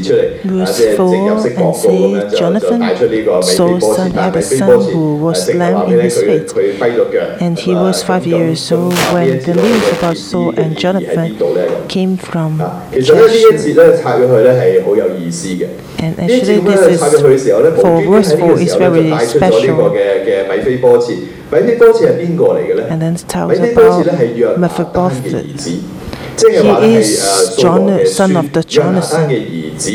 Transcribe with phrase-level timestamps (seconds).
[0.00, 4.32] 出嚟，啊 Verse 即系正入式 4广告 and 咁样 say 就就 Jonathan 带出呢个米非 saw 波 son 设，但 had
[4.32, 6.24] 系 a 米非 son 波 who 设 was 诶正话 lame 俾 in 咧 his 佢
[6.26, 6.46] faith.
[6.46, 9.62] 佢跛咗脚， And he 咁啊 was five 咁 years 咁 old 啊 when 呢一节 the 我
[9.62, 11.62] news 嘅 about 意义 Saul 嘅 and 意义喺 Jonathan 边度咧？
[11.88, 13.58] 咁 came from 啊，其实咧呢一 Jeshurun.
[13.58, 15.66] 节咧插入去咧系好有意思嘅。
[16.02, 18.72] And 呢一节 actually, 咁样 this 插入去嘅时候咧， is 无 for 端端 verse 喺呢 4 个时 is
[18.72, 19.92] 候咧就 very 带出咗呢个 special.
[19.92, 21.08] 嘅嘅米非波设。
[21.52, 22.84] 米非波设系边个嚟嘅咧？
[22.90, 25.78] And then it tells 米非波设咧 about 系约拿单嘅 Mephibosheth.
[26.31, 27.23] 兒子，即係話咧 He 係 is
[27.57, 29.27] 誒掃羅嘅 Jon- son of the 孫約拿單 Jonathan.
[29.27, 29.91] 嘅兒子。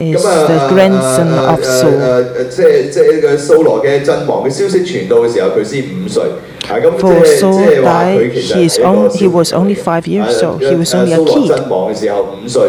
[0.00, 1.86] is 咁啊 the grandson 誒 of 誒 Saul.
[1.86, 6.22] 誒誒即係即係個掃羅嘅陣亡嘅消息傳到嘅時候，佢先五歲。
[6.68, 9.76] 啊咁即 For 係即 Saul 係話佢 died, 其實 he is 係一個 on- 小 he was 朋友 only
[9.76, 10.58] 嚟嘅 five years 誒 old.
[10.62, 11.52] He was 誒 only a 掃羅 kid.
[11.52, 12.62] 陣亡嘅時候五歲。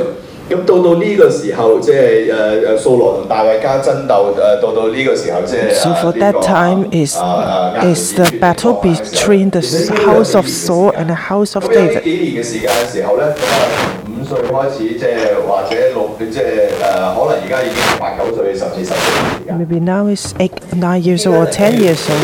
[0.49, 2.35] 咁到到呢个时候，即系诶
[2.75, 9.49] 诶扫罗同大卫家争斗诶，到到呢个时候即系 So 诶 for 呢 that 个 time is 啊啊押尼 is the 珥传 battle 国嘅时候 between
[9.52, 12.03] the 其实呢个有 house of 几年嘅 Saul 时间 and the house of 咁有呢 David.
[12.03, 13.55] 几年嘅时间嘅时候咧，咁啊
[14.03, 15.15] 五岁开始，即系
[15.47, 16.83] 或者六，即系诶，
[17.15, 19.57] 可能而家已经八九岁，甚至十岁嘅时间。
[19.57, 22.19] Maybe now is eight, nine years old or ten years old.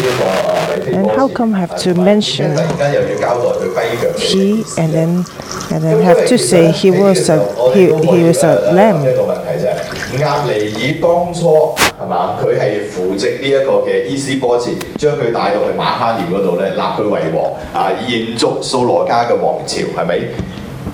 [0.91, 5.25] And how come have to mention 突然间又要交代佢跛脚嘅 He 事啊 and then
[5.71, 7.37] and then have to say he was a
[7.73, 9.01] he, he was a 一 lamb.
[9.15, 12.39] 個問題就係押尼爾當初係嘛？
[12.41, 20.19] 佢係扶植呢一個嘅伊斯波設，將佢帶到去馬哈念嗰度咧，立佢為王啊，延續掃羅家嘅王朝，係咪？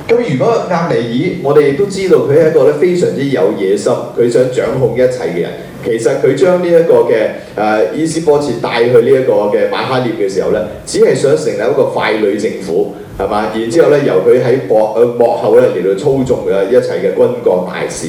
[0.07, 5.51] 咁如果押尼爾，我哋亦都知道佢係一個咧非常之有野心，佢想掌控一切嘅人。
[5.83, 13.47] 其實佢將呢一個嘅誒、呃伊斯波設帶去呢一個嘅馬哈涅嘅時候咧，只係想成立一個傀儡政府，係嘛？
[13.53, 18.07] 然之後咧，由佢喺幕誒幕後咧嚟到操縱嘅一切嘅軍國大事。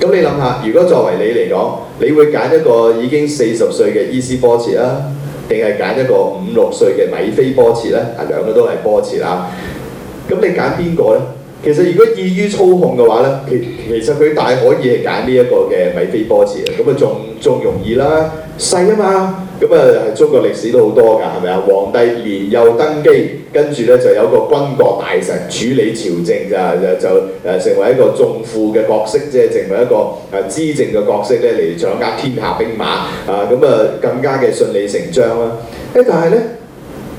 [0.00, 5.02] 咁你諗下，如果作為你嚟講，你會揀一個已經四十歲嘅伊斯波設啊，
[5.48, 7.98] 定係揀一個五六歲嘅米非波設咧？
[8.16, 9.50] 啊，兩個都係波設啊。
[10.28, 11.22] 咁你揀邊個呢？
[11.64, 19.46] 其實如果易於操控嘅話呢，其其實佢大可以係揀呢一個嘅米非波設啊，咁啊仲仲容易啦，細啊嘛。
[19.60, 21.62] 咁啊，中國歷史都好多㗎，係咪啊？
[21.68, 23.10] 皇帝年幼登基，
[23.52, 27.08] 跟住呢就有個軍國大臣處理朝政咋，就就
[27.44, 29.94] 誒成為一個重副嘅角色，即係成為一個
[30.32, 32.84] 誒資政嘅角色咧嚟掌握天下兵馬
[33.30, 35.58] 啊，咁啊更加嘅順理成章啦。
[35.94, 36.36] 誒，但係呢。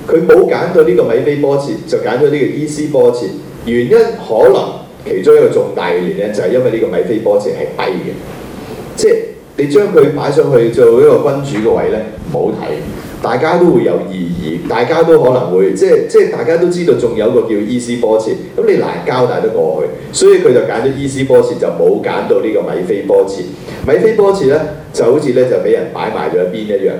[0.07, 3.25] 佢冇揀到呢個米非波設，就揀咗呢個伊斯波設。
[3.65, 4.63] 原因可能
[5.05, 8.11] 其中一個重大嘅原因就係因為呢個米非波設係跛嘅，
[8.95, 9.15] 即係
[9.57, 11.97] 你將佢擺上去做一個君主嘅位呢，
[12.31, 12.73] 唔好睇。
[13.23, 23.41] 大家都會有異議，大家都可能會即係即係大家都知道仲有一個叫伊斯波設，咁你難交代得過去，所以佢就揀咗伊斯波設，就冇揀到呢個米非波設。
[23.87, 24.59] 米非波設呢，
[24.91, 26.93] 就好似呢，就俾人擺埋咗一邊一樣。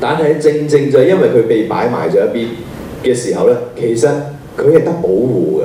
[0.00, 2.46] 但係正正就係因為佢被擺埋咗一邊
[3.04, 4.08] 嘅時候呢，其實
[4.56, 5.64] 佢係得保護嘅。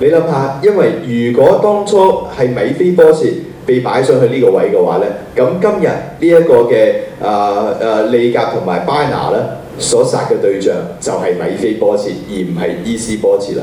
[0.00, 3.28] 你諗下，因為如果當初係米非波設
[3.66, 5.04] 被擺上去呢個位嘅話呢，
[5.36, 6.92] 咁今日呢一個嘅
[7.22, 9.38] 誒誒利甲同埋巴拿呢
[9.78, 13.62] 所殺嘅對象就係米非波設，而唔係伊斯波設啦。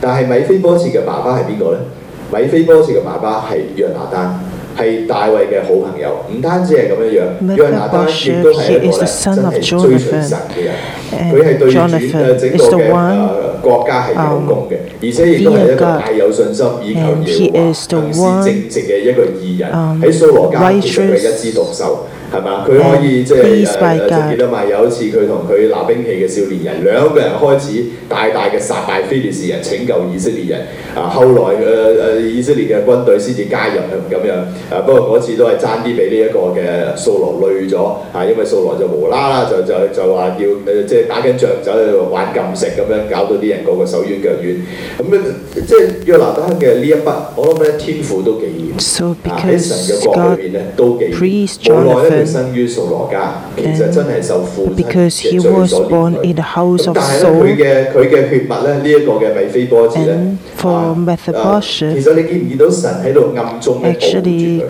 [0.00, 1.78] 但係米非波設嘅爸爸係邊個呢？
[2.30, 4.40] 米非波設嘅爸爸係約拿單。
[4.76, 7.20] 係大衛嘅好朋友，唔單止係咁樣
[7.50, 10.74] 樣，約拿單亦都係一個咧真係追隨神嘅人，
[11.32, 19.70] 佢係對住誒整個嘅誒國家係有功嘅，而且亦都係一個大有信心以求耶和華行事正直嘅一個義人，
[20.00, 22.06] 喺掃羅家其實佢係一枝獨秀。
[22.32, 22.66] 係嘛？
[22.68, 24.64] 佢可以即係誒誒，記得嘛？
[24.64, 30.60] 有一次佢同佢拿兵器嘅少年人兩個人開始大大嘅殺敗非利士人，拯救以色列人。
[30.94, 33.80] 啊，後來誒誒、呃、以色列嘅軍隊先至加入
[34.10, 34.32] 咁樣。
[34.74, 37.82] 啊，不過嗰次都係爭啲俾呢一個嘅掃羅累咗。
[38.12, 44.58] 啊，因為掃羅就無啦啦就就就話要誒即係打緊仗走去玩禁食咁樣，搞到啲人個個手軟腳軟。
[44.98, 45.20] 咁樣
[45.66, 48.46] 即係約拿單嘅呢一筆，我諗咧天賦都幾
[48.76, 48.80] 嚴。
[48.82, 51.14] So 啊喺神 because 嘅國 God 裏邊咧都幾嚴。
[51.18, 56.44] praised 無奈咧 佢 Jonathan 生於掃羅家，其實真係受父親 because 嘅 he 罪 was 所 born 連 in the
[56.44, 64.62] house 咁 of 但係咧，佢 Saul 嘅佢嘅血脈咧，呢、一個嘅米非波設咧 And，for 啊 Mephibosheth，其實你見唔見到神喺度暗中咧保護住 Actually，佢？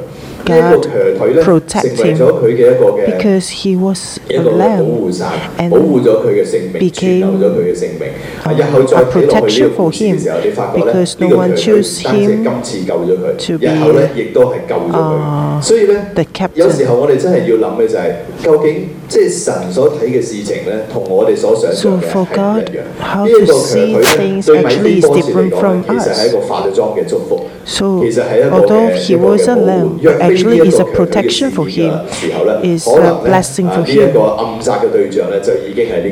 [0.46, 3.18] 呢一個 God 瘸腿咧， protect 成為咗佢嘅一個嘅。
[3.18, 5.24] because he was 一 a 個嘅保 lamb 護傘，
[5.58, 8.08] and 保護咗佢嘅性命，存 became 留咗佢嘅性命。
[8.44, 11.54] 啊 um, 日後再 a 睇落去呢 protection 個故 for 事嘅時候， him 你發覺咧， because 呢 no 個 one
[11.54, 14.96] 瘸腿 chose 唔單止 him 今次救咗 to 佢， be 日後咧亦都係救咗佢。
[14.98, 16.24] 啊所以咧 the，
[16.54, 18.12] 有 captain 時候我哋真係要諗嘅就係，
[18.44, 22.80] 究竟即係神所睇嘅事情咧，同我哋所想 So 象嘅 for 係唔 God, 一樣。
[23.02, 25.74] how 呢一 to 個瘸 see 腿咧， things 對米 actually 非 is 波設嚟 different 講 from
[25.80, 26.20] 咧，其實 us.
[26.20, 27.40] 係一個化咗妝嘅祝福。
[27.64, 30.85] So 其實係一個 although 嘅 he 一個 was 嘅 a 保護 lamb, 若非呢 actually is a
[30.85, 31.93] protection for him,
[32.63, 34.15] is a blessing for him.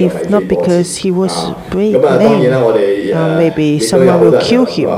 [0.02, 1.68] If not because he was ah.
[1.70, 4.90] brave, uh, maybe someone will kill him.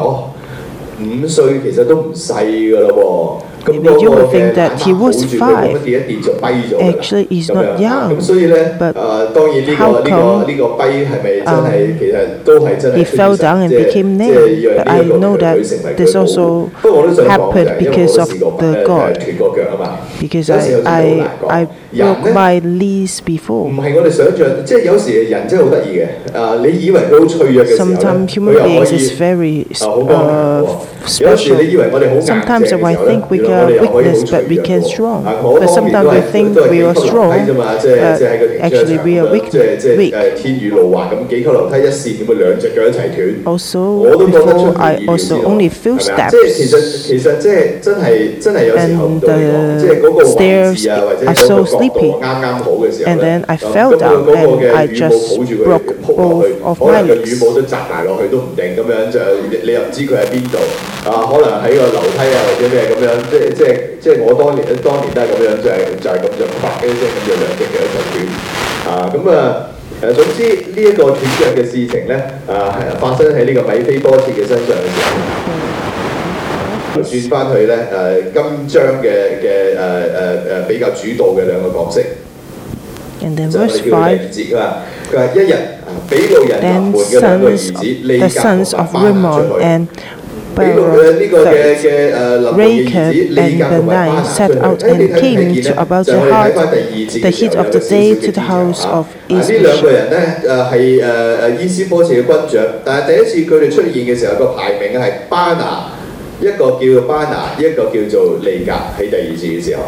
[3.68, 5.88] Maybe you would think that he was five.
[6.82, 8.10] Actually, he's not young.
[8.80, 8.96] But
[9.78, 10.46] how come
[11.48, 11.66] um,
[12.96, 14.34] he fell down and became lame?
[14.78, 15.58] But I know that
[15.98, 16.68] this also
[17.30, 19.18] happened because of the God.
[20.20, 21.04] Because I, I,
[21.50, 21.68] I
[22.14, 23.72] broke my lease before.
[27.78, 30.62] Sometimes human beings is very uh,
[31.08, 31.58] special.
[32.22, 35.24] Sometimes I think we are weakness, but we can strong.
[35.24, 38.22] But sometimes we think we are strong, but
[38.62, 39.52] actually we are weak.
[39.98, 40.14] weak.
[43.46, 46.34] Also, before I also only few steps.
[48.84, 52.12] And the stairs are so sleepy.
[53.06, 57.42] And then I fell down and I just broke both of my legs.
[61.03, 61.39] 羽毛都擲埋落去都唔定咁樣就你你又唔知佢喺邊度啊？
[61.39, 63.71] 可能喺個樓梯啊或者咩咁樣，即係即係
[64.01, 68.17] 即係我當年當年都係咁樣，就係就係咁就啪嘅一聲咁就兩隻腳就斷
[68.87, 69.71] 啊咁啊！
[70.01, 72.15] 誒總之呢一個斷腳嘅事情咧，
[72.47, 75.19] 啊係發生喺呢個米菲波切嘅身上嘅時候。
[77.03, 79.09] 轉翻去咧誒今章嘅
[79.39, 82.01] 嘅誒誒誒比較主導嘅兩個角色，
[83.23, 83.99] And then 就係我 verse 哋叫第 5.
[83.99, 84.77] 二節啊。
[85.13, 89.87] 佢話一日啊，比路人納 Then 門嘅兩個兒 sons, 子利 the 甲 sons 同 of 埋巴拿出 Rimmon 去。
[90.53, 94.59] and 比路嘅呢個嘅 Barak 嘅誒納門嘅兒子 Rechab 利甲 and 同埋巴 Benai 拿 set 出去。
[94.59, 95.75] out 誒你 and 睇唔睇 came 見 to 咧？
[95.79, 98.09] about 就 the 係我哋睇 heart 翻第二節 the 嘅時 heat 候 of 有 the 個少 day
[98.09, 99.35] 少嘅 to the 資 house 料 of 啊！
[99.39, 99.93] 呢兩個 Ishbosheth.
[99.93, 100.73] 人咧誒係
[101.03, 105.93] 誒誒伊斯波切嘅軍長，但係第一次佢哋出現嘅時候個排名係巴拿。
[106.41, 109.83] 一個叫巴拿，一個叫做利甲喺第二次嘅時候，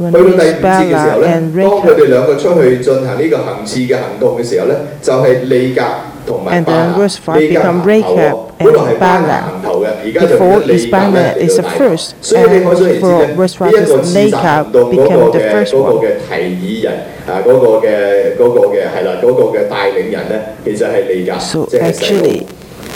[0.00, 1.96] When 去到第 it's 五節嘅時候 Bala 咧， and 當佢 Rechab.
[1.96, 8.69] 哋兩個出去進行呢個行刺嘅行動嘅時候咧，就係、利甲同埋 and the verse 5 become Rechab and
[8.99, 9.61] Baanah.
[10.13, 15.73] Before is Baanah is the first, and before verse 5 is Rechab became the first
[15.75, 16.01] one.
[21.39, 22.47] so actually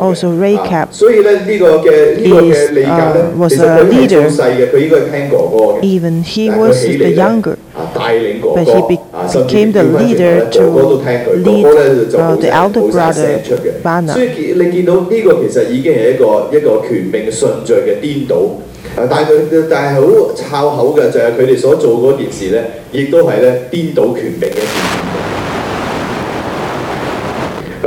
[0.00, 5.80] Also, Rechab 啊所以咧呢個嘅呢個嘅 is, 利甲咧 uh，was 其實 a 佢係 leader 最細嘅，佢應該係聽哥哥嘅。
[5.82, 9.72] Even he 但係佢 was 起嚟 the 咧 younger, 啊帶領哥 but 哥 he be- 啊，甚至 became
[9.72, 13.14] the 調翻轉頭 leader 咧 to 哥哥都聽佢， lead 哥哥咧就 uh, 好 the 聲 elder 好晒 brother
[13.14, 13.72] 聲出嘅。
[13.82, 14.12] Bana.
[14.12, 18.36] 所以見你見到呢個其實已經係一個一個權柄順序嘅顛倒。
[18.94, 24.85] 啊但係佢但係好抄口嘅就係佢哋所做嗰件事咧，亦都係咧顛倒權柄嘅一件事。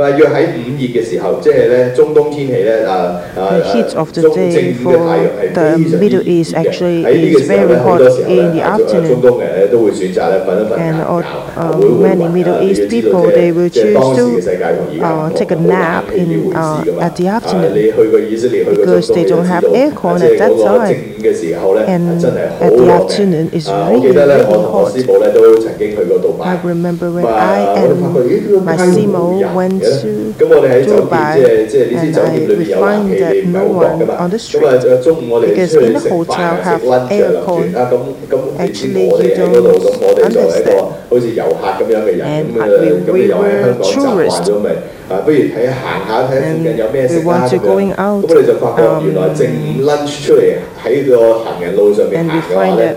[0.00, 6.56] 话约喺午热嘅时候，即系咧中东天气咧啊啊 The heat of the 中 day 正午嘅太阳系 for the 非常之 Middle 热 East 嘅
[6.60, 9.08] actually 喺呢个 is 时候咧， very 好多 hot 时候 in 咧 the 啊中 afternoon.
[9.08, 13.36] 中东人咧都会选择咧瞓一瞓 And 晏 uh, 觉， uh, 会会 many 晕 Middle 啊你 East 要知道 people, 即系
[13.36, 16.42] they will 即系 choose 当时 to 嘅世界同而家唔 uh, 同 take a 好冷 nap 气呢 in,
[16.44, 19.62] 回事 uh, 㗎嘛 at the 啊 afternoon 你去过以色列去过中 because 东 they 你就 don't 知 have
[19.62, 20.86] 道 aircon 即系 at that 嗰个 time.
[20.86, 23.88] 正午嘅时候咧， And 真系好 at the 落 afternoon is 啊！
[23.90, 24.92] 我记 really, 得咧， really 我同我 hot.
[24.96, 29.90] 师母咧都曾经去过杜拜 I。remember when 咁 I 啊，我哋发觉 and 咦呢个 my 街会冇 Simo 人 went 嘅 咧
[29.90, 34.06] to 咁我哋喺酒店 Dubai 即係即係你知 and 酒店 I 裏邊有冷 find 氣， that 你唔係 no 好覺噶 one
[34.06, 34.38] 嘛 on the。
[34.38, 37.72] 咁啊，中午我哋 because 出去 in the 食飯 hotel 啊，食 have lunch 啊，諗 aircon.
[37.72, 37.94] 住啊，咁
[38.30, 40.84] 咁你知 Actually, 我哋 you 喺嗰度， don't 咁我哋作為一個 understand.
[41.08, 44.44] 好似遊客咁樣嘅人， And 咁啊 we- 咁你 we 又喺香港 were 習慣 tourists.
[44.46, 44.70] 咗咪
[45.08, 47.70] 啊，不如睇下行下睇下附近有咩食 And we 啦 want 咁 to 樣。
[47.70, 50.42] going out, 咁我哋就發覺 um, 原來正午 lunch 出嚟
[50.84, 52.96] 喺個行人路上面 and 行 we 嘅話 find 咧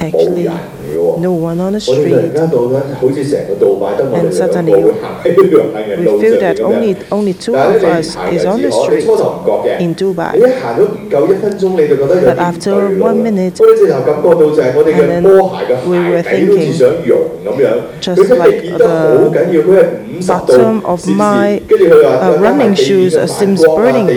[0.00, 0.69] that，冇 actually 人嘅喎。
[1.19, 2.13] No one on the street.
[4.13, 4.93] And suddenly we
[6.21, 9.05] feel that only, only two of us is on the street
[9.79, 10.33] in Dubai.
[12.25, 15.23] But after one minute, and then
[15.89, 16.73] we were thinking,
[17.99, 18.95] just like the
[20.27, 24.07] bottom of my uh, running shoes seems burning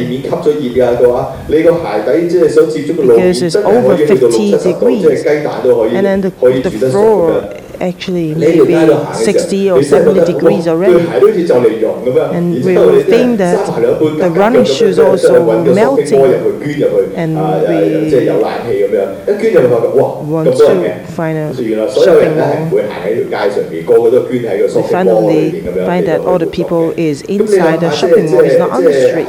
[2.96, 5.24] because it's over 50 degrees.
[5.24, 6.30] And then the
[6.62, 8.74] the floor actually maybe
[9.14, 11.04] 60 or 70 degrees already.
[12.32, 16.20] And we will think that the running shoes also melting
[17.16, 18.14] and we
[20.32, 21.52] want to find a
[22.04, 22.70] shopping mall.
[24.76, 28.84] We finally find that all the people is inside the shopping mall, it's not on
[28.84, 29.26] the street.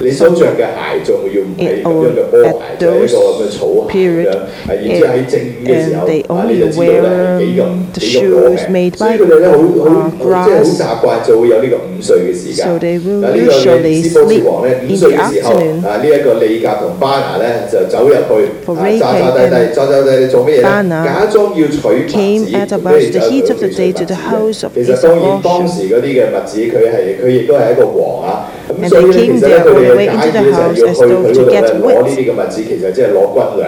[0.00, 4.30] 喺喺呢一個嘅聖經嘅年代嘅時候，你所着嘅鞋仲要唔係咁樣嘅波鞋，就係一個咁嘅草鞋咁樣。
[4.30, 8.90] 啊然之後喺正午嘅時候， And they 啊你 only 就知道咧 wear 係幾咁 the 幾咁攞 shoes 命。
[8.90, 10.76] made 所以 by 佢哋咧好好 uh, 即係好 grass.
[10.76, 12.66] 習慣就會有呢個午睡嘅時間。
[12.66, 15.86] So they will 啊呢個嘅 usually 伊斯波切王咧 sleep 午 in 睡 the 嘅時候， afternoon.
[15.86, 18.20] 啊呢一個利甲同巴拿咧就走入去，
[18.66, 20.62] For 啊揸揸 Rahab 低低 and 揸揸低低做乜嘢咧？
[20.64, 24.04] Bana 假裝要取麥子， came at 咁 about 你就 the heat of the 去取 day 麥 to
[24.04, 29.68] the 子 house of 其實當然 Isabel 當時嗰啲嘅麥子佢係佢亦都係一個王啊，咁 And 所以 they 咧 came 其實咧 there 佢
[29.70, 31.22] all 哋 the 嘅 way 假 into 意 the 咧就係 house 要 as 去佢 though
[31.22, 32.16] 嗰 to 度咧 get 攞呢 wit.
[32.16, 33.64] 啲嘅麥子，其實即係攞軍糧。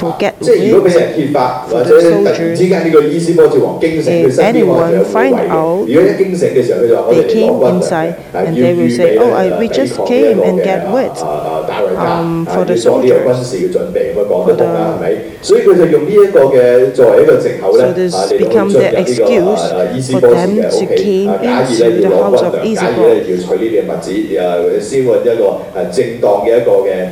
[0.00, 1.00] For get 即係如果俾 wit.
[1.00, 2.56] 人揭發， for 或 the 者突然 soldiers.
[2.56, 5.56] 之間呢個伊斯波切王驚醒，佢 If 身邊可能就有 anyone 護 find 衛嘅。
[5.56, 9.20] out, 如果一驚醒嘅時候，佢就話我 They 哋嚟攞 came 軍糧 inside 嘅，啊 and 要 they will 預 say, 備
[9.22, 12.04] "Oh, I- 咧 we 抵 just 抗呢 came 一個 and 嘅 get 啊 wit 啊啊大衛家
[12.20, 13.24] um, 啊 for the 要做呢個 soldiers.
[13.24, 15.16] 軍事嘅準備，咁啊講 For 得通 the- 啦，係咪？
[15.40, 21.30] 所以佢就用呢一個嘅作為一個藉口咧， So this 啊嚟到去 become 進 their 入呢個 excuse 啊啊伊斯 for 波切 them 嘅 to屋企， came
[21.30, 23.06] 啊假意 into 咧要 the 攞 house 軍 of 糧，假意 Isabel.
[23.06, 24.42] 咧要取呢啲嘅物子，啊
[24.80, 25.44] 先揾一個
[25.80, 27.08] 誒正當嘅一個嘅。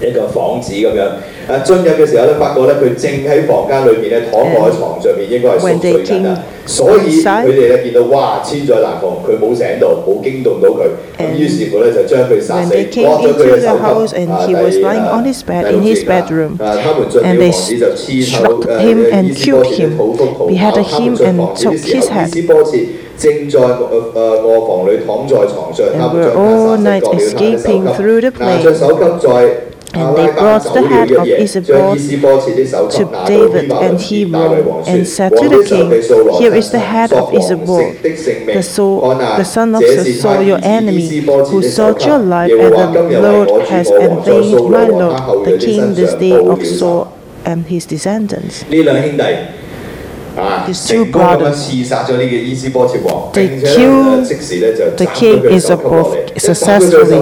[0.00, 1.02] 一個房子咁樣。
[1.48, 6.58] 啊，進入嘅時候咧，發覺咧佢正喺房間裏邊咧躺卧喺床上面，應該係熟 When 睡 they 緊啊 came。
[6.68, 10.82] 所以 inside 佢哋咧見到哇千載難逢，佢冇醒到，冇驚動到佢，
[11.16, 14.16] 咁 And 於是乎咧就將佢殺 when 死， they came 割咗佢 into 嘅 the 首 house 級。
[14.16, 16.26] and 啊 he was 第 lying 啊 on his bed 第 in 六 his 節啊
[16.28, 16.62] bedroom.
[16.62, 19.96] 啊，他們進 And 了 they 房子就刺透 struck 誒 him 誒 and 伊斯波 killed 切嘅 him.
[19.96, 20.90] 肚腹逃 Beheaded 跑。
[20.90, 22.26] 他們 him 進 and 房子的 took 時 his 候， head.
[22.26, 22.78] 伊斯波切
[23.16, 23.64] 正在誒
[24.14, 28.78] 誒卧房裏躺在床上， And 他們 were 將他 all 殺死 night 割了他的 escaping 首 through 級 the，拿着 plain.
[28.78, 29.61] 首級在。
[29.95, 35.47] And they brought the head of Isabel to David, and he wrote and said to
[35.49, 35.89] the king,
[36.41, 38.53] Here is the head of Isabel, the,
[39.37, 39.83] the son of
[40.19, 41.07] Saul, your enemy,
[41.49, 46.37] who sought your life, and the Lord has avenged my lord, the king, this day
[46.39, 47.13] of Saul
[47.45, 48.63] and his descendants.
[50.65, 54.25] His two brothers, they killed
[54.97, 57.19] the king Isabel successfully.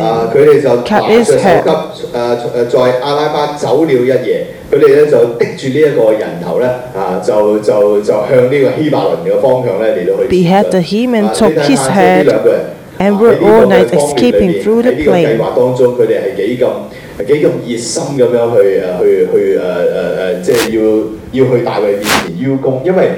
[0.00, 0.28] 啊！
[0.34, 11.94] 佢哋就 cut 拿 his 着手 head 級誒誒，在阿拉巴走了一夜，佢哋咧就滴住呢一個人頭咧啊，就就就向呢個希伯倫嘅方向咧嚟到去前 Beheaded 進 him and 啊 took 你睇 his 下即係呢
[11.94, 12.60] head 兩個人
[12.98, 15.38] and 啊 were 喺呢個 all 嘅 night 方面裏 escaping 邊 through the 喺呢個計 plain.
[15.38, 23.08] 劃當中，佢哋係幾咁幾咁熱心咁樣去誒去去誒誒誒，即係要要去大衛面前邀功，因為。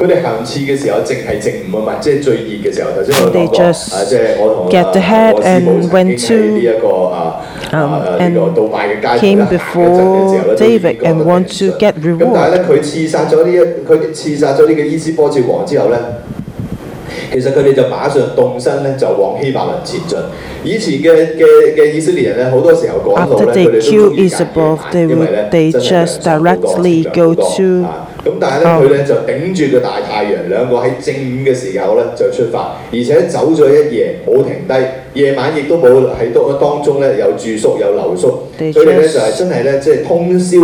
[0.00, 2.90] 佢哋行刺嘅時候，正係正午啊嘛，即係最熱嘅時候。
[2.92, 8.40] 頭先我 They 講過 just 啊，即係我同 get the 啊 head 我師母 and 曾 went 經喺呢一個啊啊 um, 啊呢個
[8.40, 12.50] and 杜拜嘅街頭 came 咧行一陣嘅時候咧， before 都已經 David 覺得 and want to 頂唔順 get 咁但係 reward.
[12.52, 13.58] 咧，佢刺殺咗呢一
[13.88, 15.98] 佢刺殺咗呢個伊斯波切王之後咧。
[17.30, 20.18] 其實佢哋就馬上動身咧，就往希伯倫前進。
[20.64, 26.20] 以前嘅嘅嘅以色列人咧，好多時候趕路 After 咧，佢 they 哋都 kill 中意揀 Isabel, 夜 they 晚，因為 would- 咧 they 真係 just
[26.20, 34.74] 糧食好多 directly 食糧好 go 多 to 啊 咁但係咧，佢咧就頂住個大太陽，兩個喺正午嘅時候咧就出發，而且走咗一夜冇停低，
[35.20, 40.56] 夜晚亦都冇喺當當中咧有住宿有留宿， They 佢哋咧 just 就係真係咧即係通宵。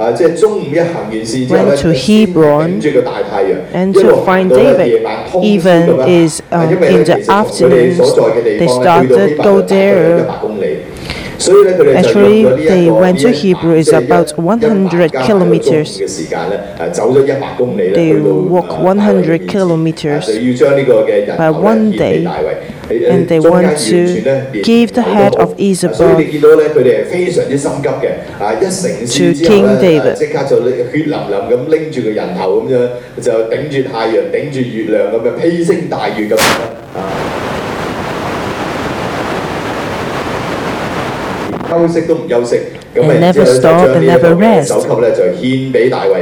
[0.00, 0.12] 啊！
[0.12, 4.86] 即係中午一行完事之後咧， Went to 就先 Hebron 頂住個大太陽， and 一路 to 行 find 到咧 David.
[4.86, 9.36] 夜晚通宵 Even 咁樣 is, 行 um, 因為咧 in the 其實從佢哋所在嘅地 afternoons, 方 they 咧，去到希 started
[9.36, 10.16] 伯 go 倫大概有 there.
[10.16, 10.66] 一百公里。
[11.95, 15.97] Actually, they went to Hebron is about 100 kilometers.
[17.93, 20.25] They walk 100 kilometers
[21.37, 22.25] by one day,
[23.09, 26.15] and they want to give the head of Isabel
[29.07, 30.17] to King David.
[41.74, 42.56] 休息都唔休息，
[42.94, 46.14] 咁 And 然之後咧 never 就 stop 將 and 呢一個 never 嘅 rest 首級咧就獻俾大衛。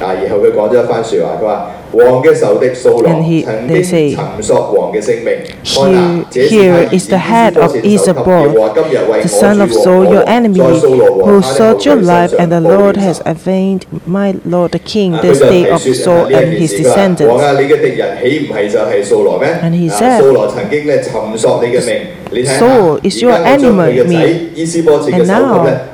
[0.00, 5.34] 啊，然後佢講咗一番説話，佢話： 王嘅仇敌扫罗 And he- 曾 they 经 say, 寻索王嘅性命。
[5.64, 9.36] Here- 看哪这是他 here 儿 is 子 the 伊斯 head 波 of 切的首级 Isabel, 耶和华今日为 the
[9.36, 11.96] 我 son of 主和 Saul, 我 your 王 enemy, 在扫罗王 who 他的 sought 后 your
[12.00, 15.14] 裔 life, 身 and the 上报 Lord 了 has 仇 avenged my Lord the king
[15.14, 17.38] 啊 this 佢就 day 提 of 说 Saul 呢一 and 件 his 事，佢话：王 descendants.
[17.44, 19.48] 啊，你嘅敌人岂唔系就系扫罗咩？
[19.62, 21.96] And he 啊 said, 扫罗曾经咧寻索你嘅命，
[22.30, 25.93] 你睇下， Saul is your 而家我将佢嘅 enemy 仔伊斯波切嘅 And 首级咧 now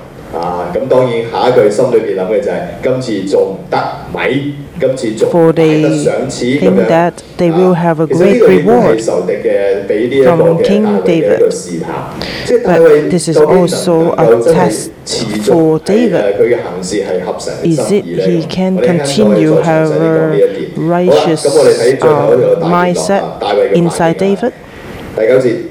[0.73, 3.77] 咁當然下一句心裏邊諗嘅就係、是、今次仲得
[4.13, 7.11] 米，今次仲買得上錢咁樣。
[7.37, 9.01] They will have a great reward
[10.23, 11.39] from King David.
[12.63, 14.91] But this is also a test
[15.45, 16.35] for David.
[17.63, 20.37] Is it he can continue have a
[20.77, 23.23] righteous uh, mindset
[23.73, 24.53] inside David?
[25.15, 25.70] 第九節。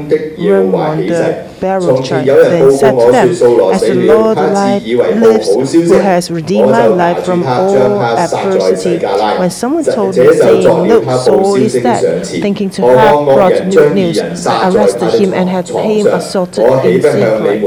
[0.11, 2.25] room the barrel church.
[2.25, 9.05] Said to As the Lord lives, who has redeemed my life from all adversity.
[9.39, 14.19] When someone told me, saying, Look, Saul is that,' thinking to have brought new news,
[14.47, 17.61] I arrested him and had him assaulted in the secret.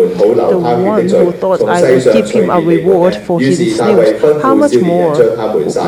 [0.51, 4.77] The one who thought I would give him a reward for his news, how much
[4.77, 5.15] more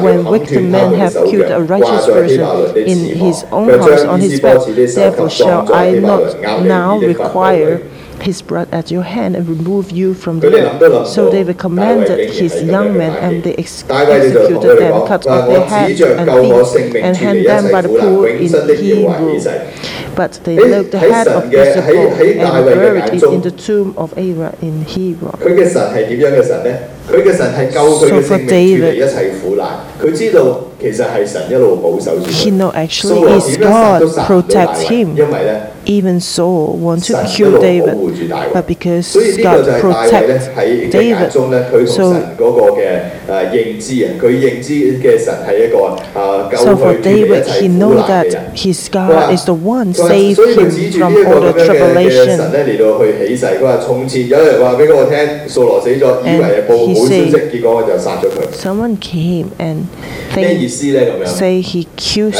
[0.00, 4.60] when wicked men have killed a righteous person in his own house on his bed,
[4.94, 7.82] therefore shall I not now require
[8.20, 11.08] his blood at your hand and remove you from the earth.
[11.08, 16.00] So they recommended commanded his young men, and they executed them, cut off their heads
[16.00, 19.40] and feet, and hanged them by the pool in Hebron.
[20.16, 24.54] But they laid the head of Isabel and buried it in the tomb of Ara
[24.62, 25.38] in Hebron.
[28.00, 28.94] So for David,
[32.28, 35.16] he know actually is God protects him
[35.87, 37.95] even Saul want to kill David,
[38.52, 39.07] but because
[39.43, 40.49] God protects
[40.93, 41.33] David.
[41.87, 42.12] So,
[46.59, 48.26] so for David, he knows that
[48.59, 52.40] his God is the one saved him from all the tribulation.
[56.26, 56.43] And
[56.88, 56.95] he
[57.31, 57.50] said,
[58.55, 59.87] someone came and
[60.35, 60.61] think,
[61.26, 62.35] say he killed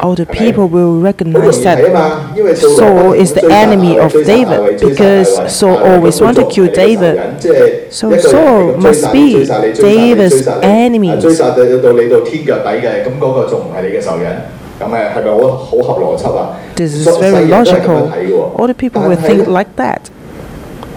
[0.00, 1.78] All the people will recognize that
[2.76, 7.40] Saul is the enemy of David because Saul always wanted to kill David.
[7.90, 11.20] So Saul must be David's enemy.
[11.20, 14.42] 追殺到到你到天腳底嘅，咁嗰個仲唔係你嘅仇人？
[14.78, 18.10] 咁誒係咪好好合邏輯啊？This is very logical.
[18.56, 20.00] All the people will think like that.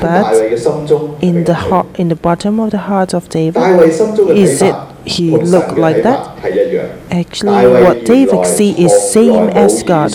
[0.02, 0.34] But
[1.22, 3.62] in the heart, in the bottom of the heart of David,
[4.34, 4.74] is it
[5.10, 6.22] he look like that?
[7.12, 10.12] Actually, what David see is same as God.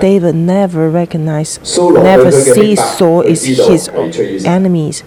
[0.00, 3.88] David never recognized, never see Saul is his
[4.44, 5.04] enemies.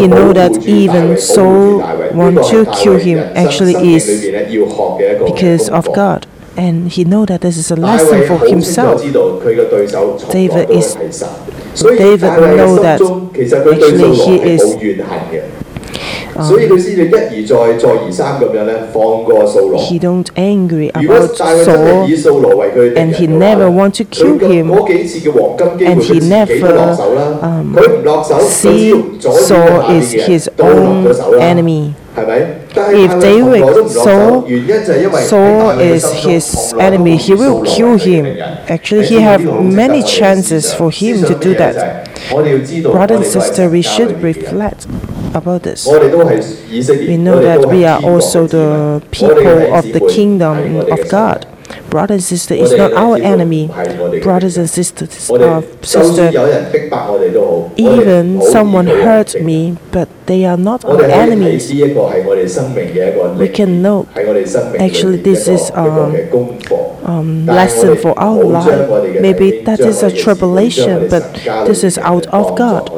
[0.00, 1.78] He know that even Saul
[2.14, 4.06] want to kill him actually is
[5.24, 6.26] because of God.
[6.54, 9.00] And he know that this is a lesson for himself.
[10.30, 10.94] David is
[11.80, 13.00] David know that
[13.72, 15.61] actually he is
[16.40, 19.78] 所以佢先至一而再、再而三咁樣咧放過掃羅。
[19.80, 24.68] He don't angry about Saul, 以掃羅為佢敵人 and he never want to kill him.
[24.68, 27.20] 嗰幾次嘅黃金機會，佢自己都落手啦。
[27.74, 29.54] 佢唔落手，只要阻止下
[29.88, 30.72] 面嘅人都落
[31.04, 31.44] 咗手啦。
[32.14, 32.32] 係咪
[32.74, 34.44] ？If David saw
[35.28, 38.26] Saul is his enemy, he will kill him.
[38.68, 42.08] Actually, he have many chances for him to do that.
[42.84, 44.86] Brother and sister, we should reflect
[45.34, 45.86] about this.
[45.86, 51.46] We know that we are also the people of the kingdom of God.
[51.90, 53.68] Brothers and sisters is not our enemy.
[54.22, 56.30] Brothers and sisters are sister.
[57.76, 61.70] Even someone hurt me, but they are not our enemies.
[61.70, 66.16] We can know actually this is a um,
[67.04, 69.20] um lesson for our life.
[69.20, 71.34] Maybe that is a tribulation, but
[71.66, 72.88] this is out of God.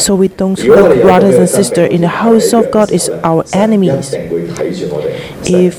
[0.00, 4.14] So we don't look brothers and sisters in the house of God is our enemies
[5.46, 5.78] if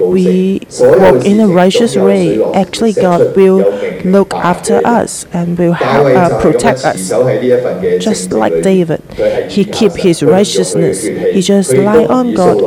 [0.00, 3.64] we walk in a righteous way, actually God will
[4.04, 7.08] look after us and will help, uh, protect us.
[8.00, 9.00] Just like David,
[9.50, 11.06] he keep his righteousness.
[11.06, 12.58] He just rely on God.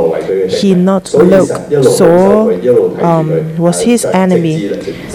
[0.52, 1.50] He not look
[1.84, 2.52] Saul
[3.04, 4.68] um, was his enemy.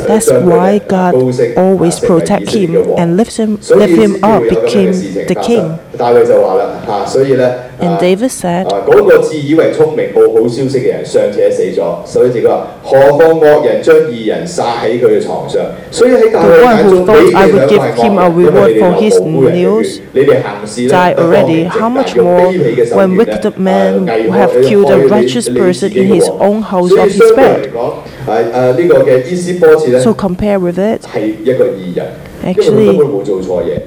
[0.06, 1.14] That's why God
[1.56, 4.92] always protect him and lift him lift him up, became
[5.26, 5.78] the king.
[7.79, 8.83] 生大卫就话啦吓，所以咧 And 啊 David said, 啊！
[8.87, 15.61] 嗰、个自以为聪明报好消息嘅人尚且死咗，所以自己话：何况恶人将义人杀喺佢嘅床上。
[15.91, 18.13] 所以喺大 The 卫 one 眼 who 中， thought 你 I 哋 would 两 give 个系 him
[18.13, 21.63] 恶 a 人，因为 reward 你哋 for 流 his 无辜人嘅 news 血你哋行事咧 died 不当 already.
[21.63, 24.51] 正直 How much 用 more 卑鄙嘅手 when 段 wicked 咧 men 诶危 who 害 have
[24.51, 26.89] 去 killed 害 a 你 righteous 你 person 自己 in 嘅 his 王 own house
[26.89, 27.57] 所以 of his 相对 bed?
[27.61, 27.93] 嚟讲，
[28.27, 30.99] 诶诶呢个嘅伊斯波切咧 So compare with it.
[31.05, 32.05] 系一个义人，
[32.43, 33.79] 因为佢 Actually- 根本冇做错嘢。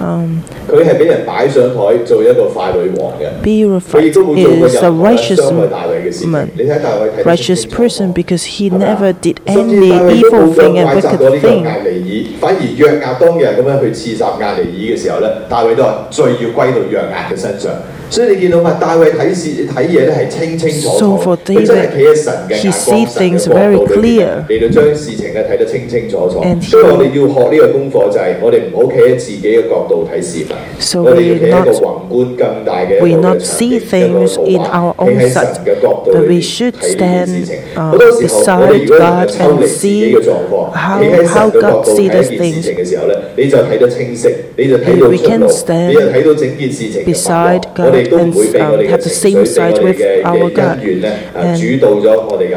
[0.00, 3.30] Um, 佢係俾人擺上台做一個傀儡王嘅。
[3.44, 6.48] Beer 佢亦都冇做過 is a 任何咧 righteous 傷害大衛嘅事情 man.。
[6.58, 10.84] 你睇大衛睇得清 righteous 清楚楚 person because he 係咪啊 never did 甚至 any 大衛都 evil 冇 thing and
[10.84, 11.62] 怪責過 wicked 呢個 thing.
[11.62, 17.70] 押尼爾，反而約押當日咁樣去刺殺押尼爾嘅時候咧，大衛都話罪要歸到約押嘅身上。
[18.10, 24.28] 所以你見到嘛，大衛睇事睇嘢咧係清清楚 So 楚 for，佢真係企喺神嘅 David, 眼 he 光、 see 神嘅 things 角 very 度裏邊 clear.
[24.48, 26.40] 嚟到將事情咧睇得清清楚楚。
[26.44, 33.58] And 所以 he- 我哋要學呢個功課就係我哋唔好企喺自己嘅角度睇事物， So 我哋要 we 企喺一個 not- 宏觀更大嘅 we 一個嘅 not 場 see
[33.58, 36.44] 景一個 things 圖 in 畫 our 企 own 喺神 sight, 嘅角度 but 裏 we 邊
[36.44, 37.56] should 睇呢件事 stand, 情。
[37.76, 41.84] uh, 好多時候我哋 beside 如果 God 抽 and 離自己 see 嘅狀況， how- 企喺神 how 嘅角 God
[41.86, 42.62] 度 see 睇 these 一件事 things.
[42.62, 49.81] 情嘅時候咧，你就睇得清晰，你就睇 And 到 we 出 can 路， stand 你就睇到整件事情嘅脈絡 and um, have the same side
[49.83, 50.79] with our God.
[50.79, 51.59] And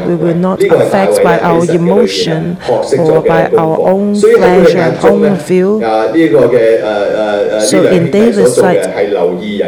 [0.07, 2.57] we will not affect by our emotion
[2.97, 5.79] or by our own pleasure and own view.
[7.71, 8.85] So in David's side,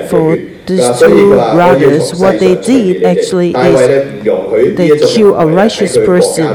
[0.10, 4.24] for these two brothers, what they did actually is
[4.78, 6.48] they killed a righteous person.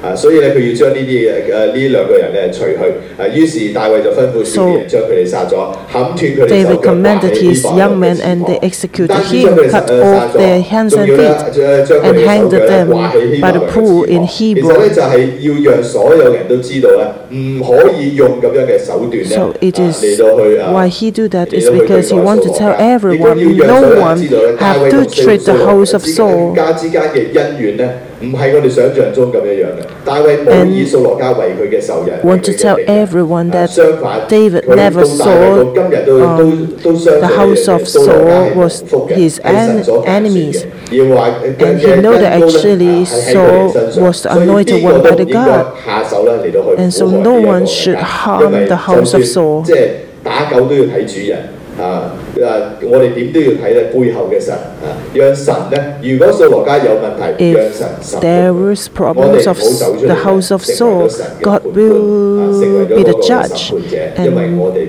[0.00, 0.06] 裏邊咧玷污大衛嘅國。
[0.06, 2.72] 啊，所以咧佢要將呢啲誒誒呢兩個人咧除去。
[3.18, 9.34] 啊，於是大衛就吩咐少年人將佢哋殺咗，砍斷佢哋手 David 腳， commanded 掛起 his 呢 young 個 men 嘅 and they 翅膀 executed 單止
[9.36, 11.50] him, 將佢哋 cut 誒 off 殺 their 咗， hands 仲 and 要咧 feet.
[11.50, 14.28] 將將佢 and 哋手 hanged 腳咧 them 掛起希伯 by the 來嘅 pool 翅 in 膀。
[14.28, 14.78] 其實 Hebron.
[14.80, 22.10] 咧就係要讓所有人都知道咧，唔可以用咁樣嘅手段咧 So it 啊 is 嚟到去啊 why he do that 嚟 is 到去 because he
[22.10, 24.96] 對待 want to 掃羅 tell 家 everyone, 亦都要讓所有 no 人 one 知道咧，大 have 衛 to
[24.96, 26.54] 同 treat the 掃羅 house of 之 Saul.
[26.54, 29.80] 家之間嘅恩怨咧， 唔系我哋想象中咁样样嘅。
[30.04, 32.18] 大卫冇以扫罗家为佢嘅仇人。
[32.22, 36.44] Want to 为佢嘅 tell 敌人 everyone 啊 that 相反 David 佢 never 到大卫 saw 到今日都都
[36.44, 40.64] um, 都相信 the house of 扫罗家系 Saul was 蒙福嘅 his 系神所拣选嘅 enemies.
[40.90, 45.66] 要话 And he know that actually Saul was the anointed one by the God.
[45.84, 49.18] 下手咧嚟到去 And so 苦害 no 呢一个 one 嘅 should 家 harm 因为 the house 就
[49.18, 49.62] of 算 Saul.
[49.64, 49.88] 即系
[50.22, 51.38] 打狗都要睇主人
[51.80, 52.12] 啊！
[52.44, 59.58] 啊，我哋点都要睇咧背后嘅神啊，让神咧，如果扫罗家有问题， If 让神审判 there 佢 was problems of
[60.06, 61.08] the house of Saul,
[61.42, 63.72] God will be the judge,
[64.16, 64.34] and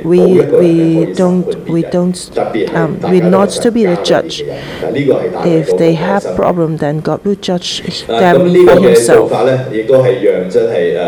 [0.03, 2.17] we we don't we don't
[2.75, 4.43] um, we not to be the judge.
[5.45, 9.27] If they have problem, then God will judge 啊，咁 them 呢个 by 嘅做 Himself.
[9.29, 10.99] 法咧，亦都系让真系诶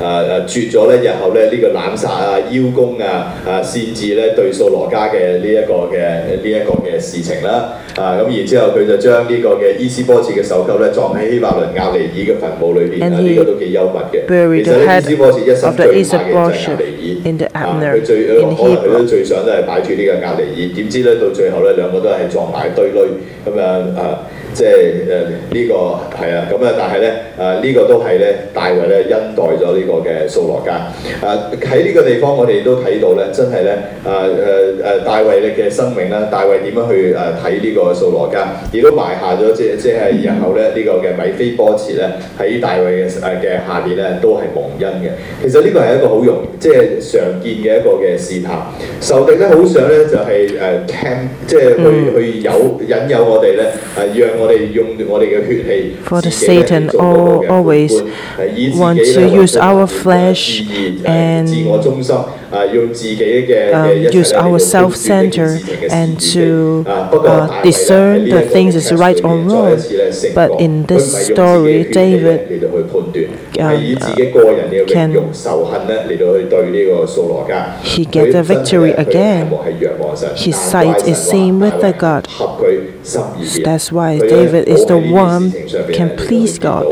[0.00, 7.74] 诶诶绝咗咧，日后咧呢个滥杀啊、邀功啊、啊擅自咧对扫罗家嘅呢一个 嘅呢一個嘅事情啦。
[7.96, 14.26] 啊，咁然之後佢就將呢個嘅伊斯波切嘅首級咧葬喺希伯倫亞尼爾嘅墳墓裏邊啊， And 呢 he 個都幾幽默嘅。
[14.26, 17.62] buried 其實 the 咧，伊 head 斯波切一生 of the 最怕嘅就係亞 Isaac 尼 in the 爾。
[17.62, 19.06] 啊 Abner 佢最 in 可能佢都 Hebron.
[19.06, 23.02] 最想都係擺住呢個亞尼爾，點知咧到最後咧兩個都係撞埋一堆堆
[23.44, 23.62] 咁樣
[24.00, 24.20] 啊！
[24.56, 25.74] 即係誒呢個
[26.24, 30.72] 係啊，咁啊，但係咧誒呢個都係咧大衛咧恩待咗呢個嘅掃羅家。
[31.26, 33.72] 啊喺呢個地方我哋都睇到咧，真係咧
[34.04, 45.10] 啊誒誒大衛咧嘅生命啦，大衛點樣去誒睇呢個掃羅家，亦都埋下咗即即係日後咧呢個嘅米非波設咧喺大衛嘅誒嘅下邊咧都係蒙恩嘅。
[45.42, 48.58] 其實呢個係一個好容即係常見嘅一個嘅試探。
[49.00, 52.52] 仇敵咧好想咧就係誒 cam 即係去去誘
[52.86, 54.45] 引誘我哋咧誒讓我哋用我哋嘅血氣
[56.05, 57.91] For the Satan all, always
[58.77, 60.61] wants to use our flesh
[61.05, 61.49] and
[63.73, 65.59] um, use our self center
[65.91, 69.77] and to uh, discern the things is right or wrong.
[70.33, 72.63] But in this story, David
[73.59, 73.77] uh,
[77.83, 79.51] he get the victory again.
[80.35, 82.27] His sight is same with the God.
[83.63, 85.51] That's why David is the one
[85.93, 86.85] can please God.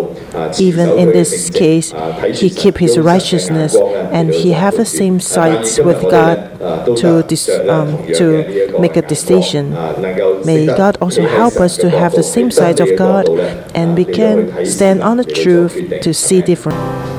[0.59, 1.93] Even in this case,
[2.33, 3.75] he keep his righteousness
[4.11, 9.73] and he have the same sight with God to dis, um, to make a decision.
[10.45, 13.27] May God also help us to have the same sight of God
[13.73, 17.14] and we can stand on the truth to see different.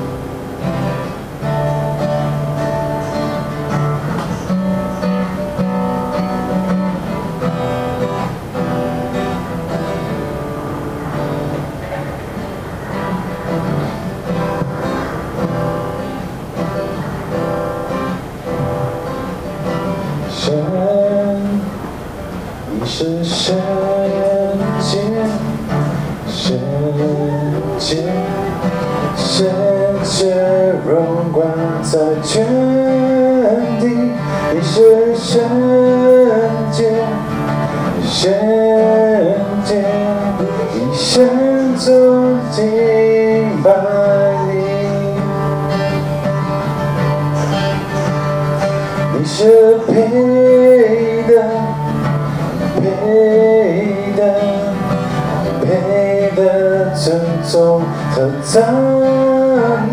[56.97, 58.65] 尊重和赞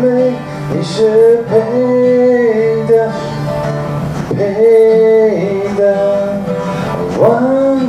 [0.02, 0.32] 美，
[0.72, 1.52] 你是配
[2.88, 3.10] 的，
[4.30, 4.34] 配
[5.76, 5.80] 的，
[7.18, 7.22] 望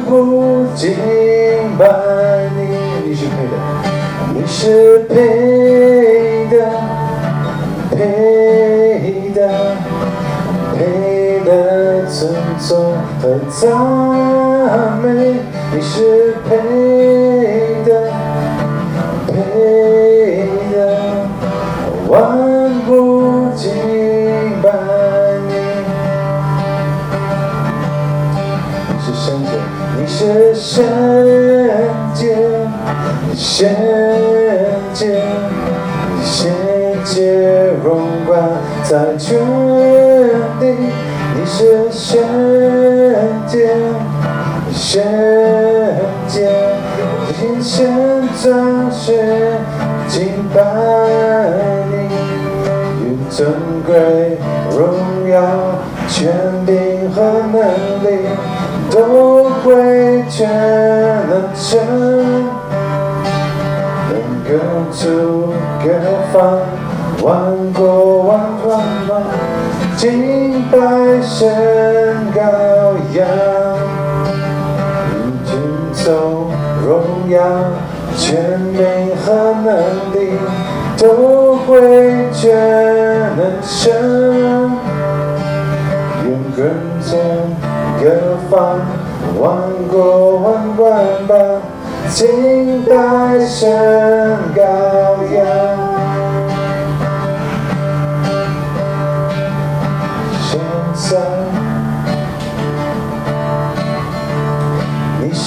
[0.05, 0.93] 不尽
[1.77, 1.85] 把，
[2.57, 2.59] 你
[3.05, 3.53] 你是配的，
[4.33, 5.13] 你是配
[6.49, 6.53] 的，
[7.91, 9.39] 配的，
[10.75, 10.77] 配
[11.45, 11.49] 的
[12.07, 12.19] 尊
[12.59, 12.69] 重
[13.21, 14.34] 和赞。
[38.87, 39.33] 在主
[40.59, 42.21] 的，你是圣
[43.47, 43.67] 洁，
[44.67, 45.01] 你圣
[46.27, 46.47] 洁，
[47.41, 49.59] 你神掌权，
[50.07, 50.61] 敬拜
[51.89, 51.93] 你，
[53.01, 53.49] 你尊
[53.87, 54.37] 贵
[54.69, 54.77] 荣
[55.31, 55.41] 耀，
[56.07, 56.31] 权
[56.67, 57.57] 柄和能
[58.03, 58.07] 力，
[58.91, 60.47] 都归全
[61.27, 61.79] 能神，
[64.11, 64.13] 能
[64.47, 64.53] 够
[64.91, 65.01] 住
[65.49, 65.85] 我各
[66.31, 66.39] 方。
[70.05, 70.77] 金白
[71.19, 71.51] 山
[72.31, 72.39] 高
[73.15, 73.25] 崖，
[75.17, 75.57] 一群
[75.95, 76.51] 兽
[76.85, 77.41] 荣耀，
[78.15, 79.33] 权力和
[79.65, 79.73] 能
[80.13, 80.37] 力
[80.95, 83.91] 都会绝人神。
[86.23, 86.69] 愿根
[87.01, 87.17] 针，
[87.99, 88.03] 各
[88.47, 88.77] 方，
[89.39, 89.57] 万
[89.89, 90.45] 国万
[90.77, 91.35] 万邦，
[92.11, 92.93] 金白
[93.43, 94.61] 山高
[95.33, 95.84] 崖。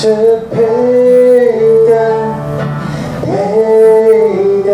[0.01, 0.07] 是
[0.53, 0.63] 配
[1.89, 1.93] 的，
[3.27, 4.71] 配的，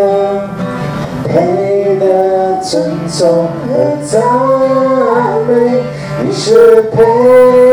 [1.27, 4.21] 配的尊重和赞
[5.47, 5.81] 美，
[6.23, 7.64] 你是配。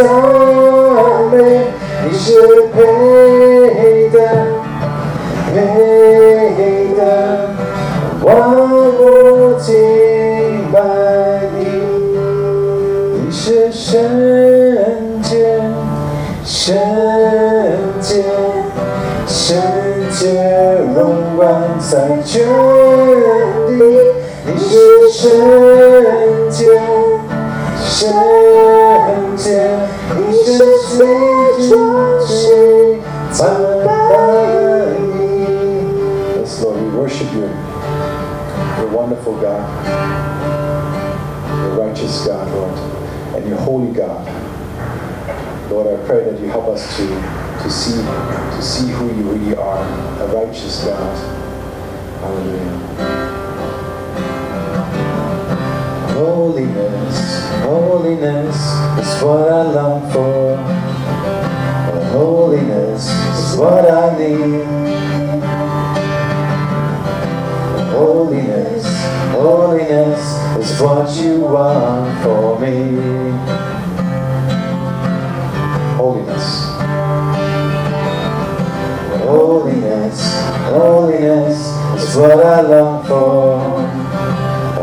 [0.00, 0.08] 赞
[1.30, 1.36] 美，
[2.02, 2.32] 你是
[2.72, 2.78] 配
[4.08, 4.16] 的，
[5.52, 5.58] 配
[6.96, 7.00] 的，
[8.22, 8.28] 万
[8.98, 9.68] 物尽
[10.72, 10.80] 拜
[11.58, 11.60] 你，
[13.12, 14.00] 你是圣
[15.22, 15.60] 洁，
[16.46, 16.74] 圣
[18.00, 18.24] 洁，
[19.26, 19.60] 圣
[20.10, 20.24] 洁，
[20.96, 20.98] 荣
[21.36, 21.38] 化
[21.78, 21.92] 在
[22.24, 22.42] 全
[23.68, 23.70] 地，
[24.46, 25.28] 你是圣
[26.48, 26.64] 洁，
[27.84, 28.29] 圣。
[36.36, 37.42] Yes, Lord, we worship you.
[37.42, 39.86] You're wonderful God.
[41.48, 42.76] You're righteous God, Lord.
[43.36, 44.26] And you're holy God.
[45.70, 49.54] Lord, I pray that you help us to, to see to see who you really
[49.54, 49.84] are,
[50.20, 51.16] a righteous God.
[52.20, 52.78] Hallelujah.
[56.14, 58.56] Holiness, holiness
[58.98, 60.79] is what I long for
[62.50, 64.64] holiness is what I need.
[67.92, 68.84] Holiness,
[69.30, 70.20] holiness
[70.58, 72.74] is what you want for me.
[75.94, 76.46] Holiness.
[79.22, 80.18] Holiness,
[80.70, 81.58] holiness
[82.02, 83.60] is what I long for.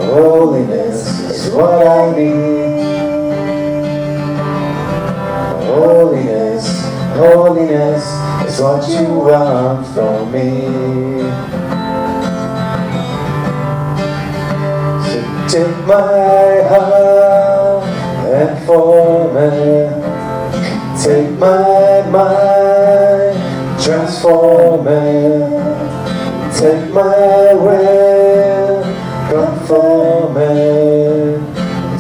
[0.05, 2.56] Holiness is what I need.
[7.17, 8.05] Holiness,
[8.47, 10.61] is what you want from me.
[15.03, 15.17] So
[15.49, 17.83] take my heart
[18.27, 19.89] and form it.
[21.03, 23.37] Take my mind,
[23.83, 25.57] transform it.
[26.59, 28.83] Take my will,
[29.29, 31.39] conform it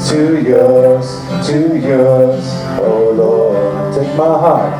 [0.09, 1.07] to yours,
[1.47, 2.45] to yours,
[2.79, 3.93] oh Lord.
[3.95, 4.73] Take my heart,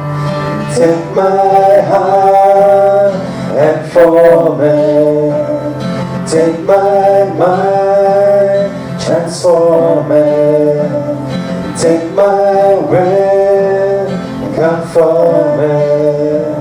[1.18, 3.14] my heart
[3.58, 6.30] and form it.
[6.30, 11.82] Take my mind, transform it.
[11.82, 14.08] Take my will,
[14.54, 16.58] conform it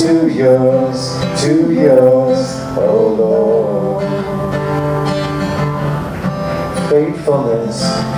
[0.00, 2.40] to yours, to yours,
[2.78, 4.04] oh Lord.
[6.90, 7.76] Faithfulness,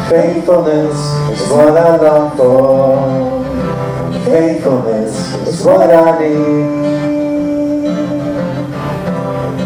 [0.09, 0.97] faithfulness
[1.31, 3.39] is what I long for.
[4.25, 4.98] Faithfulness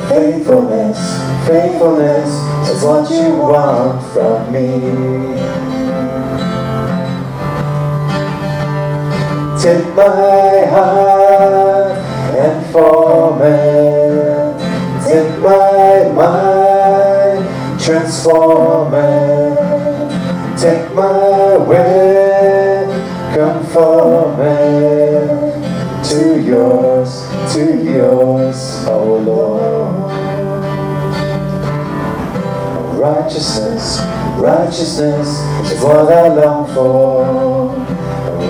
[0.08, 0.98] Faithfulness,
[1.46, 2.30] faithfulness
[2.70, 4.68] is what you want from me.
[9.60, 11.98] Take my heart
[12.40, 14.56] and form it.
[15.04, 20.58] Take my mind, transform it.
[20.58, 22.92] Take my will,
[23.34, 25.01] conform it
[26.52, 27.10] yours,
[27.54, 30.12] to yours, oh Lord.
[33.00, 34.00] Righteousness,
[34.36, 35.28] righteousness
[35.72, 37.74] is what I long for.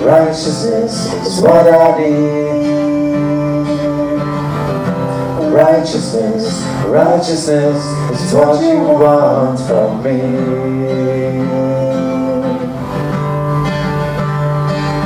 [0.05, 2.43] Righteousness is what I need.
[5.53, 6.45] Righteousness,
[6.87, 7.79] righteousness
[8.21, 10.19] is what you want from me.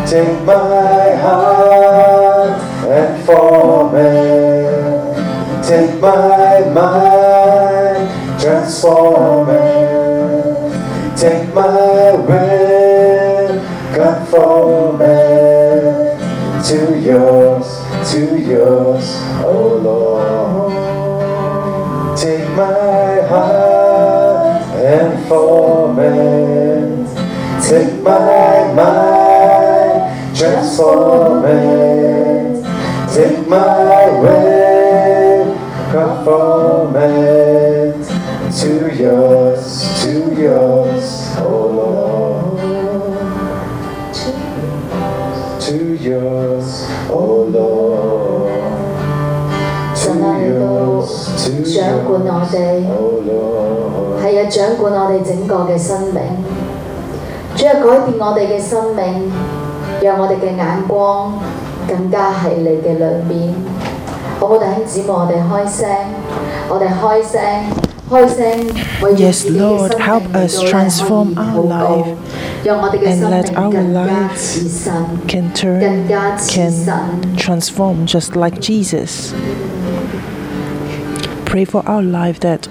[0.09, 2.06] Take my heart
[3.27, 5.67] and form it.
[5.67, 11.17] Take my mind, transform it.
[11.17, 13.61] Take my will,
[13.93, 16.17] conform it
[16.67, 17.67] to yours,
[18.11, 20.71] to yours, oh Lord.
[22.17, 27.07] Take my heart and form it.
[27.67, 31.96] Take my mind, transform it.
[33.16, 35.54] Take my will,
[35.90, 37.96] conform it
[38.60, 42.58] to yours, to yours, oh Lord.
[45.60, 48.50] To yours, oh Lord.
[49.94, 52.56] To 神啊，嚟到 yours, to 掌管我 yours, 哋。
[52.88, 54.24] oh Lord.
[54.24, 56.22] 系啊，掌管我哋整个嘅生命，
[57.56, 59.30] 主啊，改变我哋嘅生命，
[60.02, 61.34] 让我哋嘅眼光
[61.88, 63.54] 更加系你嘅里面。
[64.38, 65.88] 好冇弟兄姊妹，我哋开声，
[66.68, 67.40] 我哋开声，
[68.10, 68.66] 开声，
[69.02, 72.16] 为住 Yes, 自己嘅 Lord, 生命 help 嚟 us 到咧 transform 可以 our 祷告 life
[72.64, 74.92] 让我哋嘅 and 生 let 命 our 更加 life 似神，
[75.28, 76.94] can turn, 更加似 can 神。
[77.36, 79.32] transform just like Jesus.
[81.44, 82.62] Pray for our life that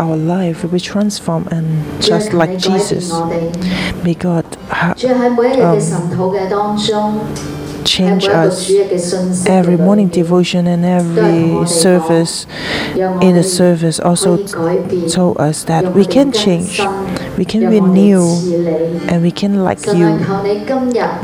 [0.00, 3.12] our life will be transformed and just like Jesus.
[4.02, 4.94] May God ha-
[5.60, 5.78] um,
[7.84, 8.70] change us
[9.46, 12.46] every morning devotion and every service
[13.22, 14.36] in the service also
[15.08, 16.80] told us that we can change.
[17.36, 18.24] we can renew
[19.08, 20.08] and we can like you.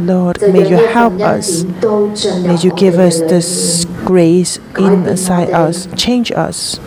[0.01, 1.65] Lord may you help us.
[2.45, 6.79] may you give us this grace inside us, change us,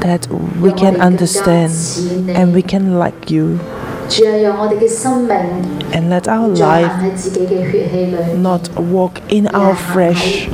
[0.00, 0.26] that
[0.62, 1.72] we can understand
[2.30, 3.58] and we can like you.
[5.92, 6.92] And let our life
[8.36, 10.48] not walk in our flesh,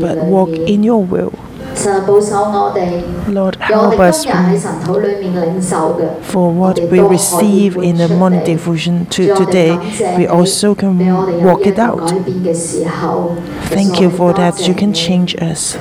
[0.00, 1.32] but walk in your will.
[1.75, 3.01] 神啊，保守我哋，
[3.33, 6.03] Lord, 让我 help 哋 us 今日喺神土里面领受嘅。
[6.31, 9.77] for what we receive in the morning devotion to today.
[10.17, 12.09] We also can 俾我哋有 walk 呢一 it 个 out.
[12.11, 13.31] 改变嘅时候。
[13.69, 14.67] Thank you for that.
[14.67, 15.75] You can 请 change us.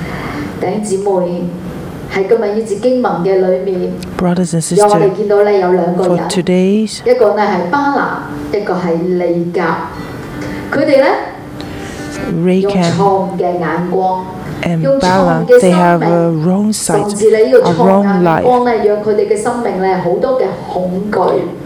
[0.61, 1.45] 弟兄姊妹
[2.15, 9.89] 喺今日呢节经文嘅里面， Brothers and 让我哋 sisters, 见到咧有两个 for 人， today's 一个咧系巴拿，一个系利甲。
[10.71, 11.07] 佢哋咧
[12.33, 14.25] 用 Raycam 错误嘅眼光
[14.64, 15.62] and balance.
[15.62, 18.46] They have a wrong sight, a wrong life.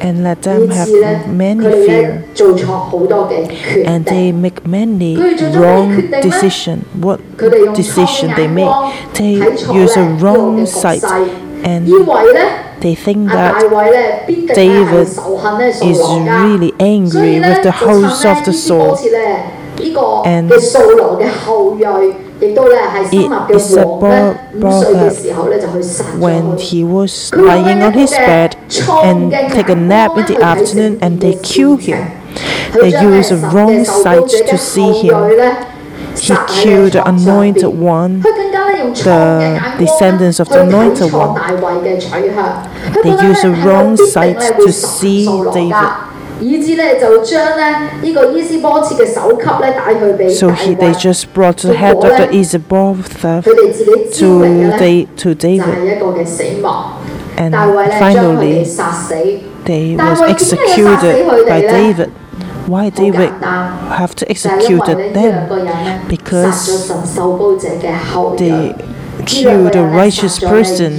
[0.02, 2.24] And let them have many fear.
[3.86, 5.18] And they make many
[5.54, 6.86] wrong decision.
[6.94, 7.20] What
[7.76, 8.70] decision they make?
[9.14, 9.34] They
[9.74, 11.04] use a wrong sight
[11.66, 11.88] and
[12.80, 13.56] they think that
[14.54, 19.00] David is really angry with the host of the sword.
[20.26, 20.52] And
[22.42, 24.38] it is a proverb
[26.20, 28.56] when he was lying on his bed
[29.04, 32.12] and take a nap in the afternoon and they kill him.
[32.74, 35.16] They use the wrong sight to see him.
[36.18, 41.36] He killed the anointed one, the descendants of the anointed one.
[43.04, 46.14] They use the wrong sight to see David.
[50.36, 53.46] So he they just brought the head of the Ishbosheth
[54.20, 54.40] to
[54.78, 56.02] they to David.
[57.38, 57.54] And
[58.00, 58.64] finally,
[59.66, 62.12] they were executed by David.
[62.68, 66.08] Why David have to execute them?
[66.10, 66.90] Because
[68.38, 68.76] they
[69.26, 70.92] killed a righteous person.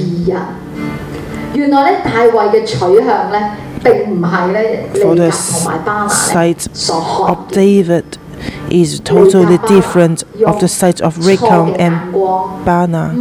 [1.55, 3.41] 原來咧，大衛嘅取向咧。
[5.01, 8.19] for the site of David
[8.71, 12.15] is totally different of the site of Rechab and
[12.67, 13.15] Baanah.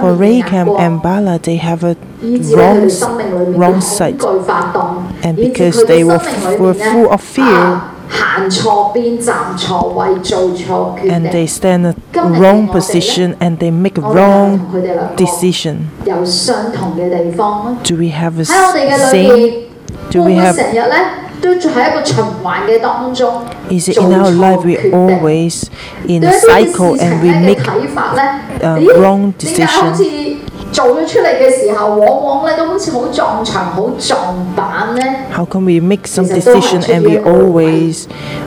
[0.00, 4.22] For Rechab and Baanah, they have a wrong, wrong site,
[5.24, 6.18] and because they were,
[6.58, 7.80] were full of fear,
[11.12, 11.96] and they stand at
[12.40, 14.58] wrong position and they make wrong
[15.16, 15.90] decision.
[17.82, 18.44] Do we have a
[19.10, 19.68] same?
[20.10, 20.56] Do we have?
[23.70, 25.70] Is it in our life we always
[26.08, 27.60] in a cycle and we make
[28.62, 30.37] a wrong decision?
[30.67, 35.03] 似做咗出嚟嘅时候，往往咧都好似好撞墙、好撞板咧？
[35.35, 38.03] How can we make some 其实都系 decision 出 and 于 we 一个位 always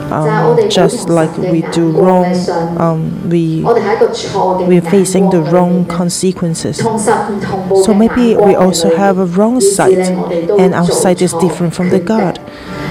[0.09, 3.63] 就系我 um, 哋冇 just 同 like 神嘅 we 眼 do 光 wrong 嘅上面 um, we
[3.69, 6.81] 我哋喺一个错嘅 we're 眼 facing the 光里 wrong 面咧 consequences.
[6.81, 9.95] 同神唔同步 So 嘅 maybe 眼光 we 喺 also 里 have a 面 wrong 以致 sight
[9.95, 12.35] 咧我哋都 and our 做 sight is 错 different from the 决定 God.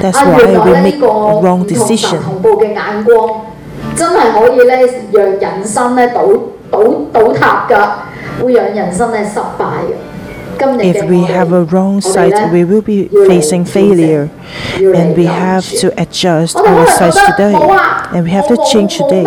[0.03, 2.19] That's 啊， why 原来 we 咧 make 呢个 wrong 唔同神 decision.
[2.25, 3.41] 同步嘅眼光，
[3.95, 6.23] 真系可以咧让人生咧倒
[6.71, 6.81] 倒
[7.13, 7.89] 倒塌㗎，
[10.84, 14.30] if we have a wrong sight, we will be facing failure.
[14.94, 17.56] And we have to adjust our sights today.
[18.14, 19.24] And we have to change today.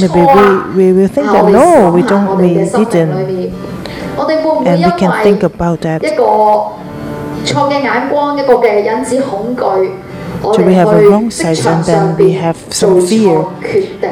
[0.00, 0.46] Maybe we,
[0.76, 2.48] we will think that no, we don't, we
[2.84, 3.12] didn't.
[4.66, 6.00] And we can think about that.
[10.42, 13.46] So we have a wrong size and then we have some fear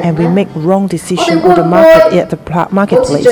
[0.03, 2.37] and we make wrong decision on the market at the
[2.71, 3.27] marketplace.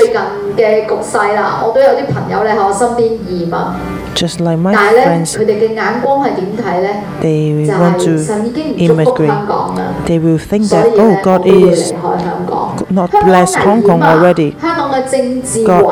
[4.14, 4.74] Just like my
[5.04, 5.36] friends,
[7.22, 8.18] they want to
[8.76, 9.30] immigrate.
[10.06, 11.92] They will think that, oh, God is
[12.90, 14.50] not blessed Hong Kong already.
[15.64, 15.84] God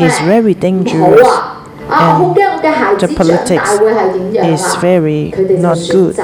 [0.00, 1.55] is very dangerous.
[1.87, 1.97] 好啊！
[1.97, 4.79] 啊，我好驚我嘅孩子 The 長 politics 大會係點樣 is 啊？
[4.81, 6.23] very 佢哋就 not 選 good 擇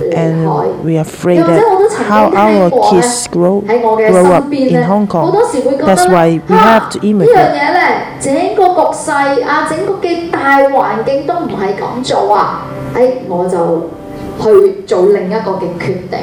[0.00, 0.66] 離 and 開。
[0.84, 4.32] we are afraid 又或者 that 我都曾 how 經 our 聽過咧 kids grow 喺我嘅 grow 身
[4.32, 5.30] up 邊 in 咧， Hong 好 Kong.
[5.32, 7.50] 多時會覺 That's 得 why 咧 we have to 呢樣 immigrate.
[7.50, 12.66] 嘢咧，整個局勢啊，整個嘅大環境都唔係咁做啊！
[12.94, 13.90] 誒，我就
[14.42, 16.18] 去做另一個嘅決定。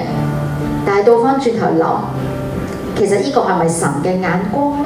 [0.85, 1.85] 但係倒翻轉頭諗，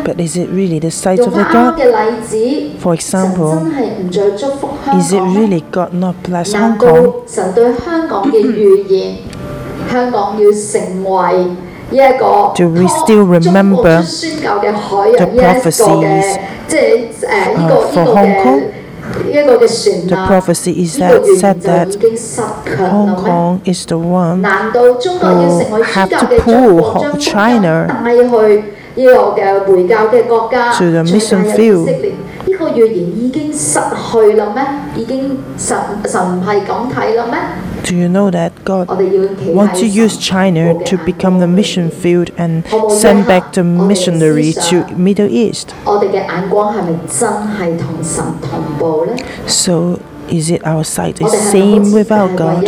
[0.03, 1.79] But is it really the sight 用 of 翻 the 啱 God?
[1.79, 2.37] 嘅例子，
[2.81, 7.13] For 神 example, 真系唔再祝福香 is it 港咩 really God not bless 难 Hong 道 Kong?
[7.27, 9.17] 神对香港嘅预言，
[9.91, 11.37] 香港要成为
[11.91, 16.37] 呢一个 Do we still 中国 remember 出宣教嘅海洋 the 呢一个嘅 prophecies,
[16.67, 16.79] 即系
[17.21, 18.61] 诶呢个 uh, for 呢个 Hong 嘅 Kong?
[19.03, 20.27] 呢一个嘅船 The 啊？
[20.29, 23.31] prophecy is 呢个 that 预 said 言 that 就已经失强啦 Hong 咩？
[23.31, 28.63] Kong is the one 难道中国要成为宣 have 教 to 嘅中 pull 国，将福音 China 带去
[28.95, 32.11] 呢个嘅回教嘅国家， to the 再 mission 带入 field 以色列？
[32.45, 34.63] 呢个预言已经失去啦咩？
[34.95, 37.39] 已经神神唔系咁睇啦咩？
[37.84, 42.64] do you know that God wants to use China to become the mission field and
[42.90, 45.74] send back the missionary to Middle East?
[49.46, 52.64] So is it our sight the same with our God?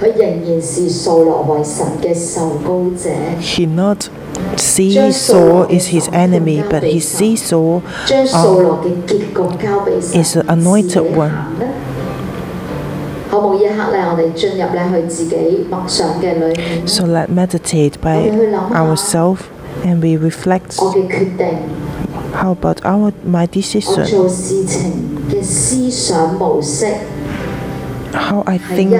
[0.00, 3.98] 一样，同神同步，以致佢唔视扫罗为敌人，佢仍然视扫罗为神嘅受膏者， He not
[4.56, 11.28] see Saul is his enemy, but he sees Saul 将扫罗嘅结局交俾神 is the anointed 自己 one
[11.30, 11.66] 行呢
[13.30, 18.30] 可冇一 刻咧，我哋进入咧去自己默想嘅里面， So let meditate by
[18.72, 19.40] ourselves
[19.84, 21.46] and we reflect 我嘅决定，
[22.32, 24.92] how about our my 我 decision, 做事情
[25.30, 26.86] 嘅思想模式
[28.13, 28.91] how I think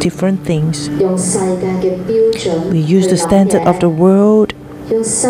[0.00, 0.88] different things.
[0.88, 4.54] We use the standard of the world.
[4.90, 5.24] Is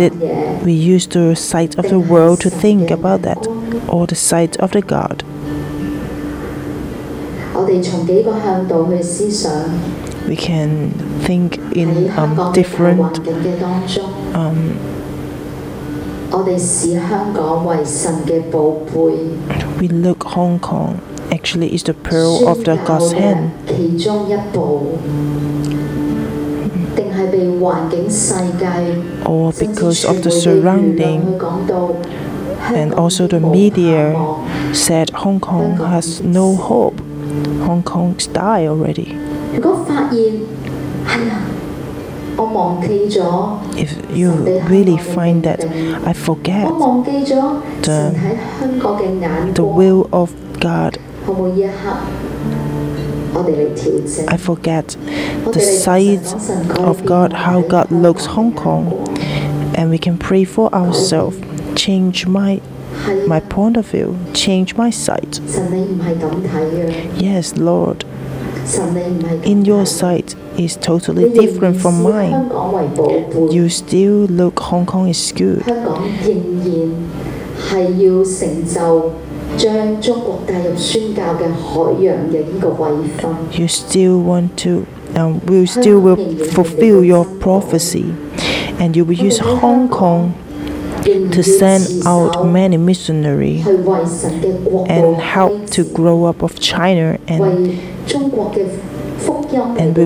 [0.00, 0.12] it
[0.64, 3.46] we use the sight of the world to think about that,
[3.88, 5.24] or the sight of the God?
[10.28, 10.90] We can
[11.26, 13.18] think in um, different
[14.34, 14.78] um,
[19.79, 20.99] we look Hong Kong
[21.31, 24.97] actually is the pearl 宣 of the 教 God's 嘅 hand, 其中一步，
[26.95, 28.65] 定系被环境世界
[29.25, 31.73] or 甚至 because of the 传媒嘅舆论 surrounding 去讲到
[32.67, 34.39] 香 and 港 also the 已经无 media 盼望
[34.73, 36.95] said Hong Kong has no hope.
[37.65, 39.15] Hong Kong's die already.
[39.55, 40.19] 如果发现
[41.05, 41.50] 系啊，我忘记咗。
[43.76, 44.32] if you
[44.68, 45.64] really find that
[46.06, 46.68] I forget
[47.82, 48.12] the,
[49.54, 50.98] the will of God,
[54.28, 54.96] I forget
[55.52, 56.26] the sight
[56.78, 59.08] of God, how God looks Hong Kong,
[59.74, 61.36] and we can pray for ourselves,
[61.76, 62.60] change my
[63.26, 65.40] my point of view, change my sight.
[67.18, 68.04] Yes, Lord
[69.44, 72.50] in your sight is totally different from mine.
[73.52, 75.66] You still look Hong Kong is good.
[83.52, 88.14] You still want to um, will still will fulfill your prophecy.
[88.78, 90.34] And you will use Hong Kong
[91.04, 97.42] to send out many missionaries and help to grow up of China and
[99.78, 99.96] and,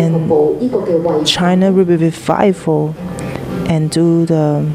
[0.00, 2.94] and China will be revival
[3.68, 4.66] and do the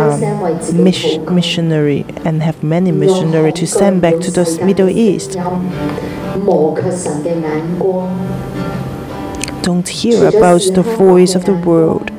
[0.00, 5.32] um, mish, missionary and have many missionary to send back to the Middle East.
[9.62, 12.10] Don't hear about the voice of the world.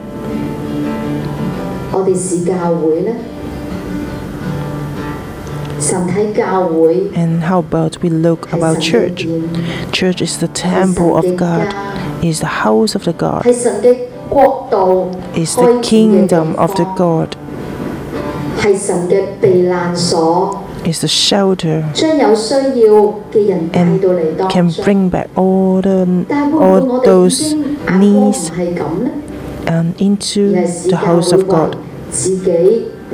[2.05, 3.13] 我哋是教会呢，
[5.81, 9.27] 神喺教会 And how about we look 系 about 神里 church?
[9.27, 9.43] 边
[9.93, 11.73] Church is the temple of God,
[12.23, 13.97] is the house of the God, 系神嘅
[14.29, 17.29] 国度 is 开 the 展嘅地 kingdom of the 方 God,
[18.61, 22.93] 系神嘅避难所， is the shelter 将有需要
[23.33, 24.85] 嘅人带 and 到嚟当 can 中。
[24.85, 28.03] bring back all the 但系会唔会 all 我哋已 those 经眼光唔
[28.33, 29.11] needs 系咁呢？
[29.67, 31.77] and 而 into 系使 the 教 house 会 of 为 God.
[32.15, 32.51] 自己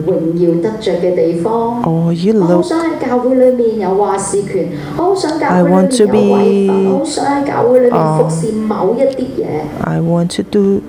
[0.07, 1.83] 荣耀得着嘅地方。
[1.83, 9.47] Or you 我好 look 想喺教会里面有话事权，我好想教 I 会里 want 面 to 有位份， be- 我好想喺教会里面啊服侍某一啲嘢。
[9.85, 10.81] I want to do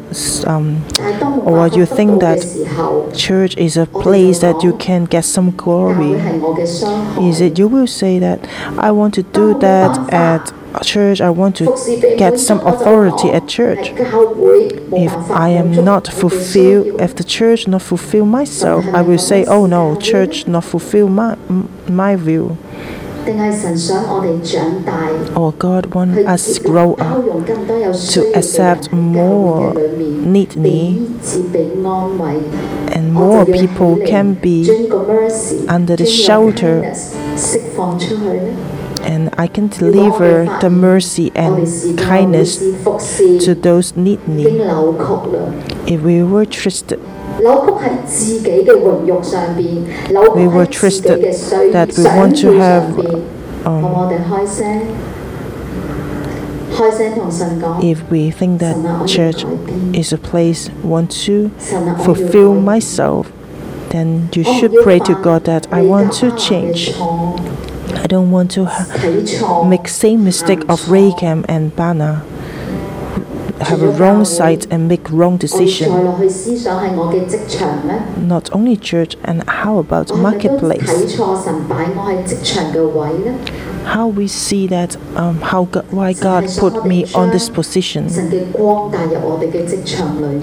[0.50, 4.66] um 但系当冇 Or 办法 you 得 think 到嘅 that 时候， church is a place that
[4.66, 5.96] you can get some 教 glory.
[5.96, 6.86] 会系我嘅伤
[7.16, 7.22] 害。
[7.32, 8.40] Is it you will say that
[8.76, 10.42] I want to do that at
[10.81, 11.67] church, I want to
[12.17, 13.93] get some authority at church.
[13.95, 19.67] If I am not fulfilled, if the church not fulfill myself, I will say, oh
[19.67, 21.37] no, church not fulfill my
[21.89, 22.57] my view.
[23.25, 23.29] Or
[25.37, 27.47] oh, God want us grow up
[28.11, 30.57] to accept more need
[32.97, 34.69] and more people can be
[35.69, 36.83] under the shelter
[39.03, 41.67] and I can deliver the mercy and
[41.99, 44.45] kindness to those need me.
[45.87, 47.01] If we were trusted,
[50.35, 51.23] we were trusted
[51.73, 52.99] that we want to have.
[53.65, 53.85] Um,
[57.83, 59.45] if we think that church
[59.95, 61.51] is a place want to
[62.05, 63.31] fulfill myself,
[63.91, 66.93] then you should pray to God that I want to change.
[67.95, 72.23] I don't want to ha- make same mistake of Rechab and Baanah
[73.63, 75.93] have a wrong sight and make wrong decision.
[78.29, 80.91] Not only church and how about marketplace?
[83.85, 88.09] How we see that um, how God, why God put me on this position.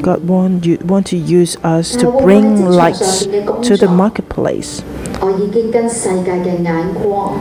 [0.01, 4.83] God want you want to use us to bring lights to the marketplace.
[5.20, 7.32] 我已经跟世界嘅眼光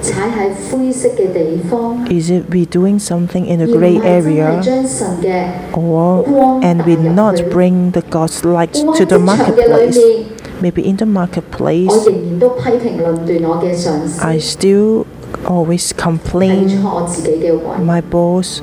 [0.00, 5.44] 踩喺灰色嘅地方， Is it we doing something in 而 a 唔 gray 系真系 area, 将神嘅
[5.74, 9.18] or 光 and we 带入 not 去 bring the God's light 我 to 喺 the
[9.18, 9.96] 职场嘅里 marketplace?
[10.00, 10.24] 面，
[10.62, 14.20] Maybe in the 我 marketplace, 仍然都批评论断我嘅上司。
[14.22, 15.04] I still
[15.46, 18.60] always 睇 complain 错我自己嘅位， my boss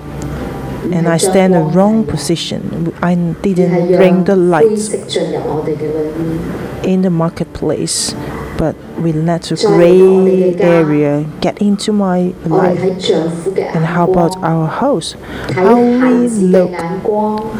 [0.87, 2.59] 唔 and 系 I 将 stand in 光 wrong 睇 position.
[3.01, 6.95] I 而系 didn't bring the 让灰 light 色进入我哋嘅里面。
[6.95, 8.11] in the marketplace,
[8.58, 12.78] but we let a gray area get into my life.
[12.78, 15.14] And how about our house?
[15.54, 16.70] How we look,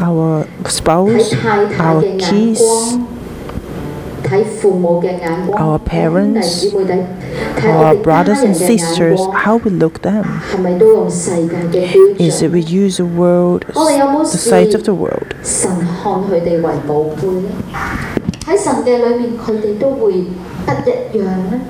[0.01, 1.33] our spouse,
[1.79, 2.61] our kids,
[5.57, 6.65] our parents,
[7.63, 10.25] our brothers and sisters, how we look them.
[12.19, 15.33] Is it we use the world, the size of the world?
[18.42, 18.58] 神看佢哋为宝贝呢？
[18.58, 20.12] 喺神嘅里面，佢哋都会
[20.66, 21.60] 不一样呢？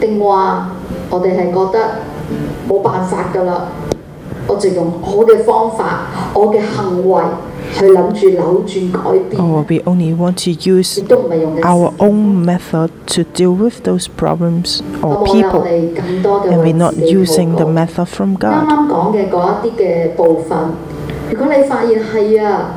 [0.00, 0.70] 定话
[1.10, 1.78] 我哋系觉得
[2.68, 3.68] 冇办法㗎啦？
[4.46, 6.02] 我就用我嘅方法、
[6.34, 7.22] 我嘅行为
[7.74, 14.80] 去谂住扭转改变， Or we only want to use 亦都唔系用嘅 our own method to deal with those problems
[15.00, 15.46] 好 or 冇咧？
[15.46, 17.70] 我 people, 哋更多嘅 and 为 we're not 自己 using 祷 the 告。
[17.72, 18.68] method from 啱 God.
[18.68, 20.58] 啱讲嘅嗰一啲嘅部分，
[21.30, 22.74] 如果你发现系啊，我用错嘅眼光啊，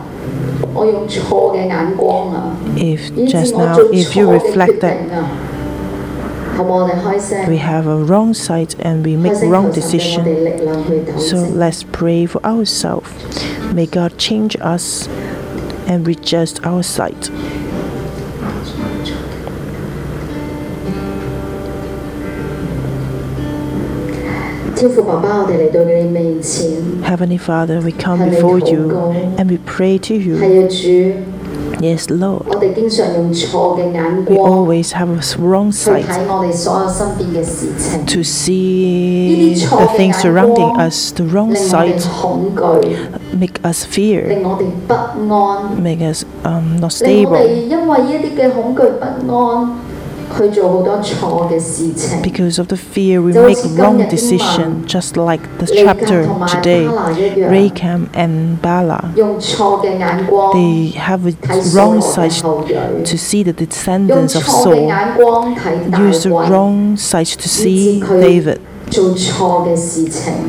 [2.77, 5.09] if just now, if you reflect that
[7.49, 10.25] we have a wrong sight and we make wrong decision.
[11.19, 13.11] So let's pray for ourselves.
[13.73, 15.09] May God change us
[15.89, 17.31] and adjust our sight.
[27.05, 28.91] Heavenly Father, we come before you
[29.39, 30.37] and we pray to you.
[31.81, 32.47] Yes, Lord.
[34.29, 36.07] We always have a wrong sight
[38.07, 41.13] to see the things surrounding us.
[41.13, 42.03] The wrong sight
[43.35, 44.27] make us fear,
[45.79, 47.37] make us um, not stable.
[52.23, 56.87] Because of the fear, we make wrong decision, just like the chapter today.
[57.49, 59.15] Rechab and Baanah,
[60.53, 61.33] they have a
[61.77, 62.33] wrong sight
[63.05, 64.89] to see the descendants of Saul.
[66.07, 68.61] Use the wrong sight to see David.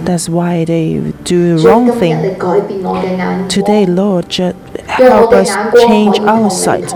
[0.06, 2.38] That's why they do the wrong thing.
[3.48, 4.30] Today, Lord,
[4.98, 5.50] help us
[5.88, 6.94] change our sight.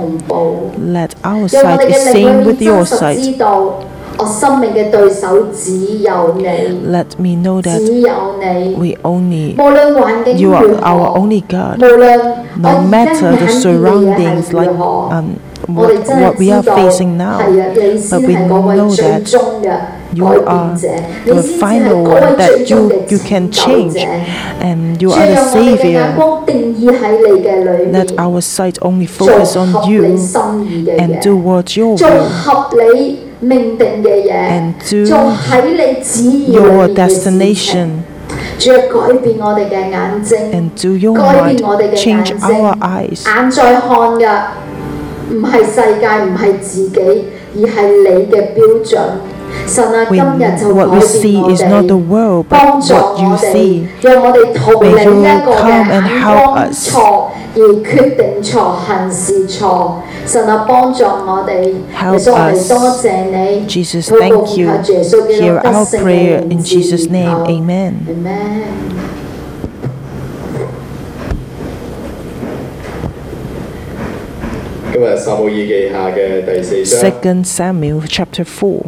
[0.77, 3.19] Let our sight be same with your sight.
[6.83, 7.81] Let me know that
[8.77, 9.53] we only,
[10.37, 11.79] you are our only God.
[11.79, 17.37] No matter the surroundings, like um, what, what we are facing now,
[18.09, 19.27] but we know that
[20.16, 20.88] You 改变 are 者，
[21.24, 24.00] the 你先至系 final 嗰 one 位 that 最终 you 嘅 you can 拯救 change, 者。
[24.60, 26.14] and you 主 are 让 the 我哋嘅眼 Savior.
[26.16, 31.30] 光定义喺你嘅里 Let 面， our sight only 做 focus 合 on 你 you 心意嘅 and do
[31.38, 37.88] 嘢， what your 做 will, 合你命定嘅嘢 And，do 做喺你旨意里 your 面嘅事情 destination,
[38.58, 38.76] 主啊，
[39.08, 41.56] 改变我哋嘅眼睛， and do your 改 mind.
[41.56, 43.26] 变我哋嘅眼 Change 睛， our eyes.
[43.26, 44.28] 眼在看嘅
[45.30, 47.24] 唔系世界，唔系自己，
[47.56, 48.98] 而系你嘅标准。
[49.66, 52.08] 神啊，今 When 日就 what 改 we 变 see 我 is not the 哋。
[52.08, 56.44] world, 帮 but 助 what you 我哋 see.，让我哋逃离 May you 一个嘅 come and 眼 help
[56.52, 56.88] 光 us.
[56.90, 59.92] 错而决定错、行事错。
[60.26, 62.68] 神啊，帮助我哋，耶 Help 稣，我哋 us.
[62.68, 63.66] 多谢你。
[63.68, 64.66] Jesus, 祷告 thank 奉 you.
[64.68, 67.28] 靠耶稣基督 Hear 得 our 胜嘅 prayer 名 in 字 Jesus' name.
[67.28, 67.92] 而求 Amen.
[68.08, 68.62] Amen。
[74.92, 78.82] 今日撒母耳记下嘅第四章 Second Samuel chapter 4,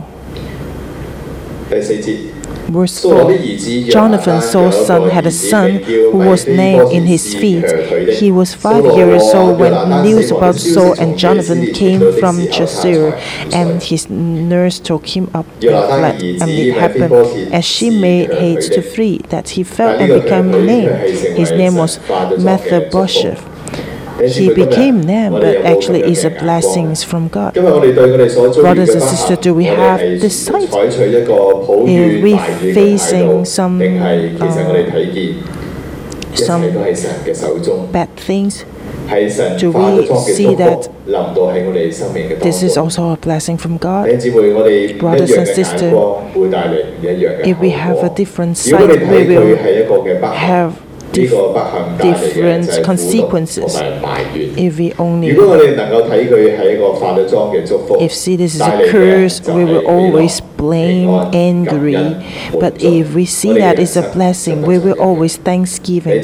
[1.71, 2.45] 第四节。
[2.73, 3.39] verse 扫罗的 4.
[3.39, 7.65] 儿子 Jonathan, Saul's son, had a son who was named in his feet.
[8.19, 9.73] He was five years old when
[10.03, 13.15] news about Saul and Jonathan came from Jezreel,
[13.53, 16.23] and his nurse took him up and fled.
[16.23, 17.13] And it happened
[17.53, 20.95] as she made haste to flee that he fell and became named.
[21.37, 21.99] His name was
[22.39, 23.48] Mephibosheth.
[24.22, 27.54] he became them, but actually is a blessings from God.
[27.54, 30.70] Brothers and sisters, do we have this sight?
[30.72, 32.38] If we
[32.74, 34.36] facing some uh,
[36.36, 36.62] some
[37.92, 38.66] bad things,
[39.60, 40.90] do we see that
[42.44, 44.06] this is also a blessing from God?
[45.00, 45.94] Brothers and sisters,
[47.48, 49.56] if we have a different sight, we will
[50.34, 50.89] have
[51.28, 51.34] dif
[52.02, 53.76] different consequences.
[54.58, 55.30] If we only
[58.00, 61.96] if see this is a curse we will always blame angry.
[62.60, 66.24] but if we see that it's a blessing we will always thanksgiving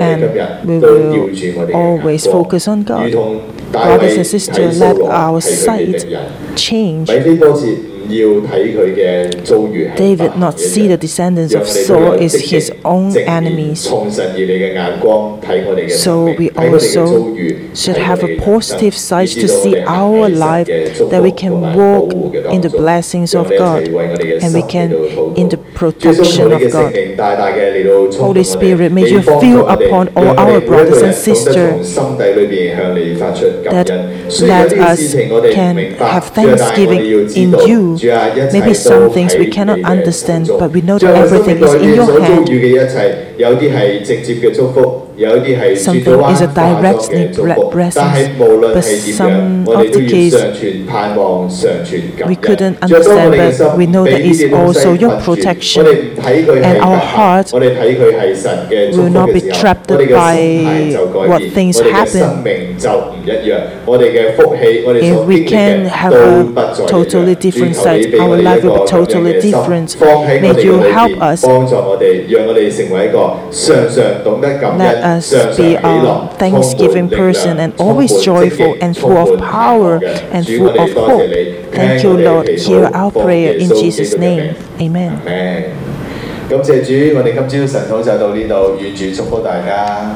[0.00, 1.30] and we will
[1.74, 3.12] always focus on God.
[3.72, 6.06] Brothers and sisters let our sight
[6.56, 7.10] change.
[9.96, 13.82] They not see the descendants of Saul is his own enemies.
[16.00, 17.36] So we also
[17.74, 22.70] should have a positive sight to see our life that we can walk in the
[22.70, 24.92] blessings of God and we can
[25.36, 26.94] in the protection of God.
[28.14, 31.94] Holy Spirit, may you feel upon all our brothers and sisters
[33.74, 33.88] that
[34.40, 35.14] let us
[35.54, 37.00] can have thanksgiving
[37.34, 37.98] in you.
[38.52, 42.48] Maybe some things we cannot understand, but we know that everything is in your hand.
[45.76, 47.10] Something is a direct
[47.72, 48.00] blessing.
[48.74, 48.84] but
[49.16, 50.34] some of the case
[52.26, 55.86] we couldn't understand, but we know that it's also your protection,
[56.64, 57.52] and our heart
[58.96, 60.36] will not be trapped by
[61.28, 62.44] what things happen.
[65.02, 66.44] If we can have a
[66.88, 69.96] totally different side, our life will be totally different.
[70.42, 71.42] May you help us.
[74.78, 78.93] Let us 常常喜 be a 乐、 thanksgiving 充满力量 person and 充满 always 积极 joyful and
[78.93, 81.27] full of 充满盼望 power 嘅 and 主 full 我哋 of 多谢 hope.
[81.27, 82.57] 你 Thank 听 you, 我哋 Lord.
[82.57, 84.53] 祈祷 Hear our 奉 prayer 耶 in 稣 Jesus' 基督嘅名 name.
[84.79, 85.11] Amen.
[85.11, 85.63] 阿门
[86.49, 90.11] 感谢主，我哋今朝晨祷就到呢度，愿主祝福大家。